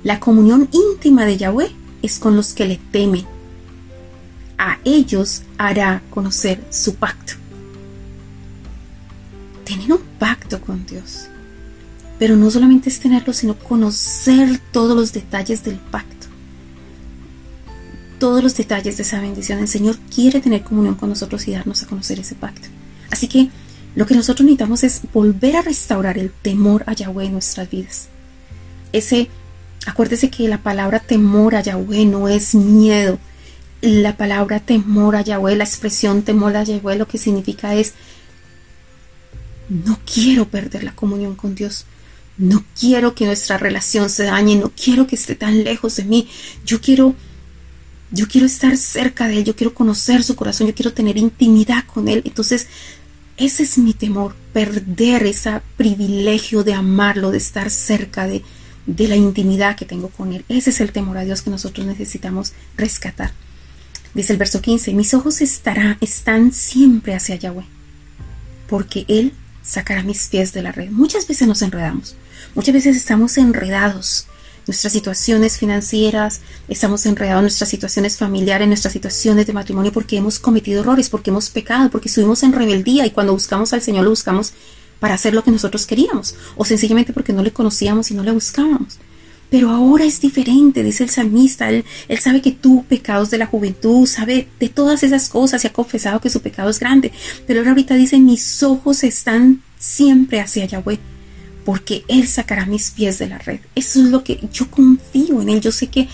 La 0.03 0.19
comunión 0.19 0.67
íntima 0.71 1.25
de 1.25 1.37
Yahweh 1.37 1.71
es 2.01 2.17
con 2.17 2.35
los 2.35 2.53
que 2.53 2.65
le 2.65 2.77
temen. 2.91 3.25
A 4.57 4.79
ellos 4.83 5.43
hará 5.57 6.01
conocer 6.09 6.63
su 6.71 6.95
pacto. 6.95 7.33
Tener 9.63 9.91
un 9.93 10.01
pacto 10.17 10.59
con 10.59 10.85
Dios 10.85 11.30
pero 12.21 12.35
no 12.35 12.51
solamente 12.51 12.87
es 12.87 12.99
tenerlo, 12.99 13.33
sino 13.33 13.57
conocer 13.57 14.61
todos 14.71 14.95
los 14.95 15.11
detalles 15.11 15.63
del 15.63 15.77
pacto. 15.77 16.27
Todos 18.19 18.43
los 18.43 18.55
detalles 18.55 18.97
de 18.97 19.01
esa 19.01 19.19
bendición. 19.19 19.57
El 19.57 19.67
Señor 19.67 19.97
quiere 20.13 20.39
tener 20.39 20.61
comunión 20.61 20.93
con 20.93 21.09
nosotros 21.09 21.47
y 21.47 21.53
darnos 21.53 21.81
a 21.81 21.87
conocer 21.87 22.19
ese 22.19 22.35
pacto. 22.35 22.67
Así 23.09 23.27
que 23.27 23.49
lo 23.95 24.05
que 24.05 24.13
nosotros 24.13 24.45
necesitamos 24.45 24.83
es 24.83 25.01
volver 25.11 25.55
a 25.55 25.63
restaurar 25.63 26.19
el 26.19 26.29
temor 26.29 26.83
a 26.85 26.93
Yahweh 26.93 27.25
en 27.25 27.31
nuestras 27.31 27.67
vidas. 27.71 28.07
Ese, 28.93 29.27
acuérdese 29.87 30.29
que 30.29 30.47
la 30.47 30.59
palabra 30.59 30.99
temor 30.99 31.55
a 31.55 31.61
Yahweh 31.61 32.05
no 32.05 32.27
es 32.27 32.53
miedo. 32.53 33.17
La 33.81 34.15
palabra 34.15 34.59
temor 34.59 35.15
a 35.15 35.21
Yahweh, 35.21 35.55
la 35.55 35.63
expresión 35.63 36.21
temor 36.21 36.55
a 36.55 36.65
Yahweh, 36.65 36.97
lo 36.97 37.07
que 37.07 37.17
significa 37.17 37.73
es 37.73 37.93
no 39.69 39.97
quiero 40.05 40.47
perder 40.49 40.83
la 40.83 40.93
comunión 40.93 41.33
con 41.33 41.55
Dios. 41.55 41.87
No 42.37 42.63
quiero 42.79 43.13
que 43.15 43.25
nuestra 43.25 43.57
relación 43.57 44.09
se 44.09 44.23
dañe, 44.23 44.55
no 44.55 44.71
quiero 44.71 45.07
que 45.07 45.15
esté 45.15 45.35
tan 45.35 45.63
lejos 45.63 45.95
de 45.97 46.05
mí. 46.05 46.27
Yo 46.65 46.81
quiero 46.81 47.15
yo 48.13 48.27
quiero 48.27 48.45
estar 48.45 48.75
cerca 48.75 49.27
de 49.27 49.37
él, 49.37 49.45
yo 49.45 49.55
quiero 49.55 49.73
conocer 49.73 50.23
su 50.23 50.35
corazón, 50.35 50.67
yo 50.67 50.75
quiero 50.75 50.93
tener 50.93 51.17
intimidad 51.17 51.85
con 51.85 52.09
él. 52.09 52.21
Entonces, 52.25 52.67
ese 53.37 53.63
es 53.63 53.77
mi 53.77 53.93
temor, 53.93 54.35
perder 54.51 55.23
ese 55.23 55.61
privilegio 55.77 56.63
de 56.65 56.73
amarlo, 56.73 57.31
de 57.31 57.37
estar 57.37 57.69
cerca 57.69 58.27
de, 58.27 58.43
de 58.85 59.07
la 59.07 59.15
intimidad 59.15 59.77
que 59.77 59.85
tengo 59.85 60.09
con 60.09 60.33
él. 60.33 60.43
Ese 60.49 60.71
es 60.71 60.81
el 60.81 60.91
temor 60.91 61.17
a 61.17 61.23
Dios 61.23 61.41
que 61.41 61.49
nosotros 61.49 61.87
necesitamos 61.87 62.51
rescatar. 62.75 63.31
Dice 64.13 64.33
el 64.33 64.39
verso 64.39 64.61
15, 64.61 64.93
mis 64.93 65.13
ojos 65.13 65.39
estarán, 65.39 65.97
están 66.01 66.51
siempre 66.51 67.15
hacia 67.15 67.37
Yahweh, 67.37 67.65
porque 68.67 69.05
Él 69.07 69.33
sacará 69.63 70.03
mis 70.03 70.27
pies 70.27 70.51
de 70.51 70.63
la 70.63 70.73
red. 70.73 70.91
Muchas 70.91 71.27
veces 71.27 71.47
nos 71.47 71.61
enredamos. 71.61 72.15
Muchas 72.55 72.73
veces 72.73 72.97
estamos 72.97 73.37
enredados 73.37 74.27
nuestras 74.67 74.93
situaciones 74.93 75.57
financieras, 75.57 76.41
estamos 76.67 77.05
enredados 77.05 77.39
en 77.39 77.45
nuestras 77.45 77.69
situaciones 77.69 78.17
familiares, 78.17 78.63
en 78.63 78.69
nuestras 78.69 78.93
situaciones 78.93 79.47
de 79.47 79.53
matrimonio 79.53 79.91
porque 79.91 80.17
hemos 80.17 80.39
cometido 80.39 80.81
errores, 80.81 81.09
porque 81.09 81.29
hemos 81.29 81.49
pecado, 81.49 81.89
porque 81.89 82.09
estuvimos 82.09 82.43
en 82.43 82.53
rebeldía 82.53 83.05
y 83.05 83.11
cuando 83.11 83.33
buscamos 83.33 83.73
al 83.73 83.81
Señor 83.81 84.03
lo 84.03 84.11
buscamos 84.11 84.53
para 84.99 85.15
hacer 85.15 85.33
lo 85.33 85.43
que 85.43 85.51
nosotros 85.51 85.85
queríamos 85.85 86.35
o 86.55 86.65
sencillamente 86.65 87.13
porque 87.13 87.33
no 87.33 87.41
le 87.41 87.51
conocíamos 87.51 88.11
y 88.11 88.13
no 88.13 88.23
le 88.23 88.31
buscábamos. 88.31 88.99
Pero 89.49 89.69
ahora 89.69 90.05
es 90.05 90.21
diferente, 90.21 90.81
dice 90.81 91.03
el 91.03 91.09
salmista, 91.09 91.69
él, 91.69 91.83
él 92.07 92.19
sabe 92.19 92.41
que 92.41 92.51
tú, 92.51 92.85
pecados 92.87 93.29
de 93.31 93.37
la 93.37 93.47
juventud, 93.47 94.07
sabe 94.07 94.47
de 94.59 94.69
todas 94.69 95.03
esas 95.03 95.27
cosas 95.27 95.63
y 95.63 95.67
ha 95.67 95.73
confesado 95.73 96.21
que 96.21 96.29
su 96.29 96.41
pecado 96.41 96.69
es 96.69 96.79
grande. 96.79 97.11
Pero 97.45 97.59
ahora 97.59 97.71
ahorita 97.71 97.95
dice, 97.95 98.17
mis 98.17 98.63
ojos 98.63 99.03
están 99.03 99.61
siempre 99.77 100.39
hacia 100.39 100.63
Yahweh, 100.63 100.99
porque 101.63 102.03
Él 102.07 102.27
sacará 102.27 102.65
mis 102.65 102.91
pies 102.91 103.19
de 103.19 103.29
la 103.29 103.37
red. 103.37 103.59
Eso 103.75 104.01
es 104.01 104.09
lo 104.09 104.23
que 104.23 104.39
yo 104.51 104.69
confío 104.69 105.41
en 105.41 105.49
Él. 105.49 105.61
Yo 105.61 105.71
sé 105.71 105.87
que 105.87 106.07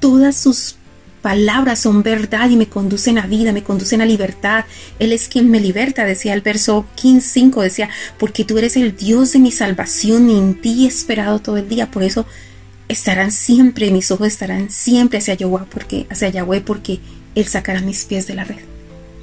todas 0.00 0.36
sus 0.36 0.76
palabras 1.22 1.78
son 1.78 2.02
verdad 2.02 2.50
y 2.50 2.56
me 2.56 2.66
conducen 2.66 3.16
a 3.16 3.26
vida, 3.26 3.52
me 3.52 3.62
conducen 3.62 4.02
a 4.02 4.06
libertad. 4.06 4.64
Él 4.98 5.12
es 5.12 5.28
quien 5.28 5.50
me 5.50 5.60
liberta, 5.60 6.04
decía 6.04 6.34
el 6.34 6.40
verso 6.40 6.84
15, 6.96 7.28
5, 7.28 7.62
decía, 7.62 7.88
porque 8.18 8.44
tú 8.44 8.58
eres 8.58 8.76
el 8.76 8.96
Dios 8.96 9.32
de 9.32 9.38
mi 9.38 9.52
salvación 9.52 10.28
y 10.28 10.36
en 10.36 10.60
ti 10.60 10.84
he 10.84 10.88
esperado 10.88 11.38
todo 11.38 11.56
el 11.56 11.68
día. 11.68 11.90
Por 11.90 12.02
eso 12.02 12.26
estarán 12.88 13.30
siempre, 13.30 13.90
mis 13.90 14.10
ojos 14.10 14.26
estarán 14.28 14.68
siempre 14.70 15.18
hacia 15.18 15.34
Yahweh, 15.34 15.64
porque, 15.70 16.06
hacia 16.10 16.28
Yahweh, 16.28 16.60
porque 16.60 17.00
Él 17.34 17.46
sacará 17.46 17.80
mis 17.80 18.04
pies 18.04 18.26
de 18.26 18.34
la 18.34 18.44
red. 18.44 18.58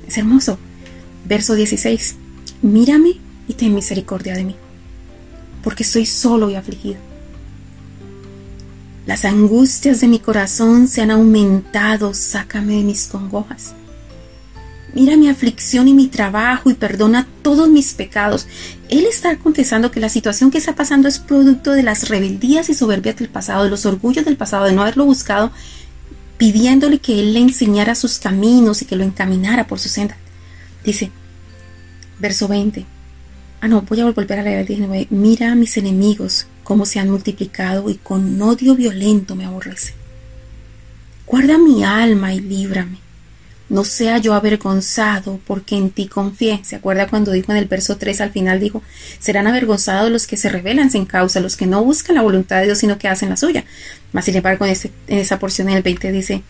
Es 0.08 0.18
hermoso. 0.18 0.58
Verso 1.26 1.54
16. 1.54 2.16
Mírame 2.62 3.20
y 3.48 3.54
ten 3.54 3.76
misericordia 3.76 4.34
de 4.36 4.46
mí, 4.46 4.56
porque 5.64 5.84
estoy 5.84 6.06
solo 6.06 6.50
y 6.50 6.56
afligido. 6.56 6.98
Las 9.06 9.26
angustias 9.26 10.02
de 10.02 10.08
mi 10.08 10.20
corazón 10.20 10.88
se 10.88 11.02
han 11.02 11.12
aumentado, 11.12 12.14
sácame 12.14 12.76
de 12.76 12.84
mis 12.84 13.08
congojas. 13.08 13.74
Mira 14.94 15.18
mi 15.18 15.30
aflicción 15.30 15.88
y 15.88 15.94
mi 15.94 16.08
trabajo 16.08 16.70
y 16.70 16.74
perdona 16.74 17.28
todos 17.42 17.70
mis 17.70 17.94
pecados. 17.94 18.48
Él 18.90 19.06
está 19.06 19.36
confesando 19.38 19.92
que 19.92 20.00
la 20.00 20.10
situación 20.10 20.52
que 20.52 20.58
está 20.58 20.76
pasando 20.76 21.08
es 21.08 21.20
producto 21.20 21.72
de 21.72 21.84
las 21.84 22.10
rebeldías 22.10 22.70
y 22.70 22.74
soberbias 22.74 23.18
del 23.18 23.30
pasado, 23.30 23.64
de 23.64 23.70
los 23.70 23.86
orgullos 23.86 24.26
del 24.26 24.38
pasado, 24.38 24.66
de 24.66 24.74
no 24.74 24.82
haberlo 24.82 25.06
buscado, 25.06 25.52
pidiéndole 26.38 27.00
que 27.00 27.20
Él 27.20 27.34
le 27.34 27.40
enseñara 27.40 27.96
sus 27.96 28.18
caminos 28.18 28.82
y 28.82 28.86
que 28.86 28.96
lo 28.96 29.04
encaminara 29.04 29.68
por 29.68 29.80
su 29.80 29.90
senda. 29.90 30.18
Dice, 30.84 31.12
verso 32.20 32.48
20. 32.48 32.86
Ah, 33.62 33.68
no, 33.68 33.82
voy 33.82 34.00
a 34.00 34.06
volver 34.06 34.40
a 34.40 34.44
leer 34.44 34.60
el 34.60 34.66
19. 34.66 35.08
Mira 35.10 35.52
a 35.52 35.56
mis 35.56 35.78
enemigos, 35.78 36.48
cómo 36.64 36.86
se 36.86 37.00
han 37.00 37.10
multiplicado 37.10 37.90
y 37.90 37.96
con 37.96 38.42
odio 38.42 38.76
violento 38.76 39.36
me 39.36 39.46
aborrece. 39.46 39.94
Guarda 41.26 41.58
mi 41.58 41.84
alma 41.84 42.34
y 42.34 42.40
líbrame 42.40 43.10
no 43.70 43.84
sea 43.84 44.18
yo 44.18 44.34
avergonzado 44.34 45.40
porque 45.46 45.78
en 45.78 45.92
ti 45.92 46.08
confié. 46.08 46.60
¿Se 46.64 46.76
acuerda 46.76 47.08
cuando 47.08 47.32
dijo 47.32 47.52
en 47.52 47.60
el 47.60 47.66
verso 47.66 47.98
3 47.98 48.22
al 48.22 48.32
final 48.32 48.60
dijo, 48.60 48.82
serán 49.20 49.48
avergonzados 49.48 50.12
los 50.12 50.28
que 50.28 50.38
se 50.38 50.50
rebelan 50.50 50.90
sin 50.92 51.06
causa, 51.06 51.40
los 51.40 51.56
que 51.56 51.68
no 51.68 51.84
buscan 51.84 52.16
la 52.16 52.24
voluntad 52.24 52.58
de 52.60 52.66
Dios 52.66 52.80
sino 52.80 52.98
que 52.98 53.08
hacen 53.08 53.30
la 53.30 53.38
suya? 53.38 53.64
Mas 54.12 54.26
sin 54.26 54.36
embargo 54.36 54.66
en, 54.66 54.76
en 55.08 55.20
esa 55.20 55.40
porción 55.40 55.70
en 55.70 55.78
el 55.78 55.84
20 55.84 56.12
dice, 56.12 56.44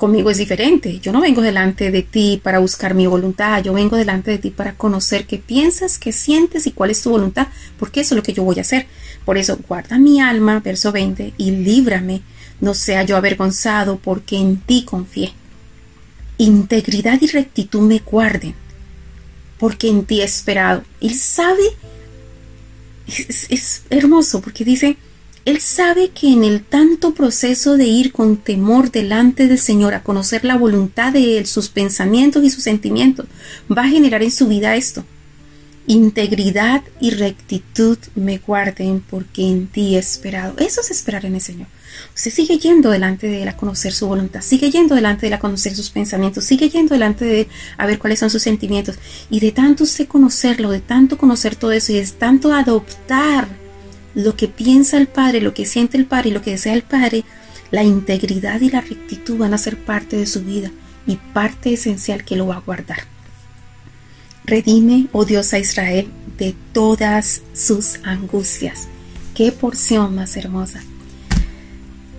conmigo 0.00 0.30
es 0.30 0.38
diferente. 0.38 0.98
Yo 0.98 1.12
no 1.12 1.20
vengo 1.20 1.42
delante 1.42 1.90
de 1.90 2.02
ti 2.02 2.40
para 2.42 2.58
buscar 2.58 2.94
mi 2.94 3.06
voluntad, 3.06 3.62
yo 3.62 3.74
vengo 3.74 3.96
delante 3.96 4.30
de 4.30 4.38
ti 4.38 4.48
para 4.50 4.74
conocer 4.74 5.26
qué 5.26 5.36
piensas, 5.36 5.98
qué 5.98 6.10
sientes 6.10 6.66
y 6.66 6.72
cuál 6.72 6.90
es 6.90 7.02
tu 7.02 7.10
voluntad, 7.10 7.48
porque 7.78 8.00
eso 8.00 8.14
es 8.14 8.16
lo 8.16 8.22
que 8.22 8.32
yo 8.32 8.42
voy 8.42 8.56
a 8.56 8.62
hacer. 8.62 8.86
Por 9.26 9.36
eso, 9.36 9.58
guarda 9.68 9.98
mi 9.98 10.18
alma, 10.18 10.60
verso 10.60 10.90
20, 10.90 11.34
y 11.36 11.50
líbrame, 11.50 12.22
no 12.62 12.72
sea 12.72 13.02
yo 13.02 13.14
avergonzado, 13.14 13.98
porque 13.98 14.38
en 14.38 14.56
ti 14.56 14.86
confié 14.86 15.34
integridad 16.38 17.20
y 17.20 17.26
rectitud 17.26 17.82
me 17.82 17.98
guarden, 17.98 18.54
porque 19.58 19.88
en 19.88 20.06
ti 20.06 20.22
he 20.22 20.24
esperado. 20.24 20.82
Él 21.02 21.14
sabe, 21.14 21.62
es, 23.06 23.82
hermoso, 23.90 24.40
porque 24.40 24.64
dice, 24.64 24.96
él 25.46 25.60
sabe 25.60 26.10
que 26.10 26.28
en 26.28 26.44
el 26.44 26.62
tanto 26.62 27.14
proceso 27.14 27.76
de 27.78 27.86
ir 27.86 28.12
con 28.12 28.36
temor 28.36 28.90
delante 28.90 29.48
del 29.48 29.58
Señor 29.58 29.94
a 29.94 30.02
conocer 30.02 30.44
la 30.44 30.58
voluntad 30.58 31.12
de 31.12 31.38
Él, 31.38 31.46
sus 31.46 31.70
pensamientos 31.70 32.44
y 32.44 32.50
sus 32.50 32.62
sentimientos, 32.62 33.26
va 33.70 33.82
a 33.82 33.88
generar 33.88 34.22
en 34.22 34.30
su 34.30 34.48
vida 34.48 34.76
esto. 34.76 35.04
Integridad 35.86 36.82
y 37.00 37.10
rectitud 37.10 37.98
me 38.14 38.36
guarden 38.36 39.00
porque 39.00 39.48
en 39.48 39.66
ti 39.66 39.96
he 39.96 39.98
esperado. 39.98 40.54
Eso 40.58 40.82
es 40.82 40.90
esperar 40.90 41.24
en 41.24 41.34
el 41.34 41.40
Señor. 41.40 41.68
Usted 42.14 42.30
sigue 42.30 42.58
yendo 42.58 42.90
delante 42.90 43.26
de 43.26 43.42
Él 43.42 43.48
a 43.48 43.56
conocer 43.56 43.92
su 43.92 44.06
voluntad, 44.06 44.42
sigue 44.42 44.70
yendo 44.70 44.94
delante 44.94 45.22
de 45.22 45.28
Él 45.28 45.34
a 45.34 45.40
conocer 45.40 45.74
sus 45.74 45.88
pensamientos, 45.88 46.44
sigue 46.44 46.68
yendo 46.68 46.92
delante 46.94 47.24
de 47.24 47.40
Él 47.40 47.48
a 47.78 47.86
ver 47.86 47.98
cuáles 47.98 48.18
son 48.18 48.28
sus 48.28 48.42
sentimientos. 48.42 48.96
Y 49.30 49.40
de 49.40 49.52
tanto 49.52 49.84
usted 49.84 50.06
conocerlo, 50.06 50.70
de 50.70 50.80
tanto 50.80 51.16
conocer 51.16 51.56
todo 51.56 51.72
eso 51.72 51.92
y 51.92 51.96
de 51.96 52.06
tanto 52.06 52.52
adoptar 52.52 53.48
lo 54.14 54.36
que 54.36 54.48
piensa 54.48 54.98
el 54.98 55.06
Padre, 55.06 55.40
lo 55.40 55.54
que 55.54 55.66
siente 55.66 55.96
el 55.96 56.06
Padre 56.06 56.30
lo 56.30 56.42
que 56.42 56.52
desea 56.52 56.74
el 56.74 56.82
Padre, 56.82 57.24
la 57.70 57.84
integridad 57.84 58.60
y 58.60 58.70
la 58.70 58.80
rectitud 58.80 59.38
van 59.38 59.54
a 59.54 59.58
ser 59.58 59.76
parte 59.78 60.16
de 60.16 60.26
su 60.26 60.42
vida 60.42 60.70
y 61.06 61.16
parte 61.16 61.72
esencial 61.72 62.24
que 62.24 62.36
lo 62.36 62.46
va 62.46 62.56
a 62.56 62.60
guardar. 62.60 62.98
Redime, 64.44 65.06
oh 65.12 65.24
Dios, 65.24 65.52
a 65.52 65.58
Israel 65.58 66.08
de 66.38 66.54
todas 66.72 67.42
sus 67.52 68.00
angustias. 68.02 68.88
Qué 69.34 69.52
porción 69.52 70.14
más 70.14 70.36
hermosa. 70.36 70.82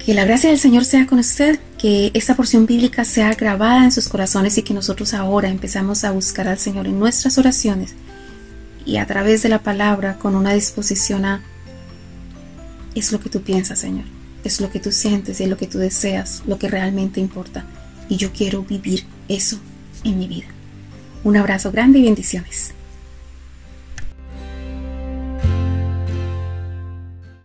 Que 0.04 0.14
la 0.14 0.26
gracia 0.26 0.50
del 0.50 0.60
Señor 0.60 0.86
sea 0.86 1.06
con 1.06 1.20
usted, 1.20 1.60
que 1.78 2.12
esta 2.14 2.36
porción 2.36 2.66
bíblica 2.66 3.06
sea 3.06 3.34
grabada 3.34 3.84
en 3.84 3.92
sus 3.92 4.08
corazones 4.08 4.58
y 4.58 4.64
que 4.64 4.74
nosotros 4.74 5.14
ahora 5.14 5.50
empezamos 5.50 6.04
a 6.04 6.12
buscar 6.12 6.48
al 6.48 6.58
Señor 6.58 6.88
en 6.88 7.00
nuestras 7.00 7.38
oraciones 7.38 7.96
y 8.86 8.98
a 8.98 9.06
través 9.06 9.44
de 9.44 9.50
la 9.50 9.60
palabra 9.60 10.18
con 10.18 10.36
una 10.36 10.54
disposición 10.54 11.26
a 11.26 11.42
es 12.96 13.12
lo 13.12 13.20
que 13.20 13.30
tú 13.30 13.42
piensas, 13.42 13.80
Señor, 13.80 14.06
es 14.44 14.60
lo 14.60 14.72
que 14.72 14.80
tú 14.80 14.92
sientes 14.92 15.40
es 15.40 15.48
lo 15.48 15.58
que 15.58 15.68
tú 15.68 15.78
deseas, 15.78 16.44
lo 16.48 16.58
que 16.58 16.68
realmente 16.68 17.20
importa. 17.20 17.66
Y 18.10 18.18
yo 18.18 18.32
quiero 18.34 18.64
vivir 18.64 19.06
eso 19.28 19.60
en 20.04 20.20
mi 20.20 20.28
vida. 20.28 20.48
Un 21.24 21.38
abrazo 21.38 21.72
grande 21.72 22.00
y 22.00 22.04
bendiciones. 22.04 22.74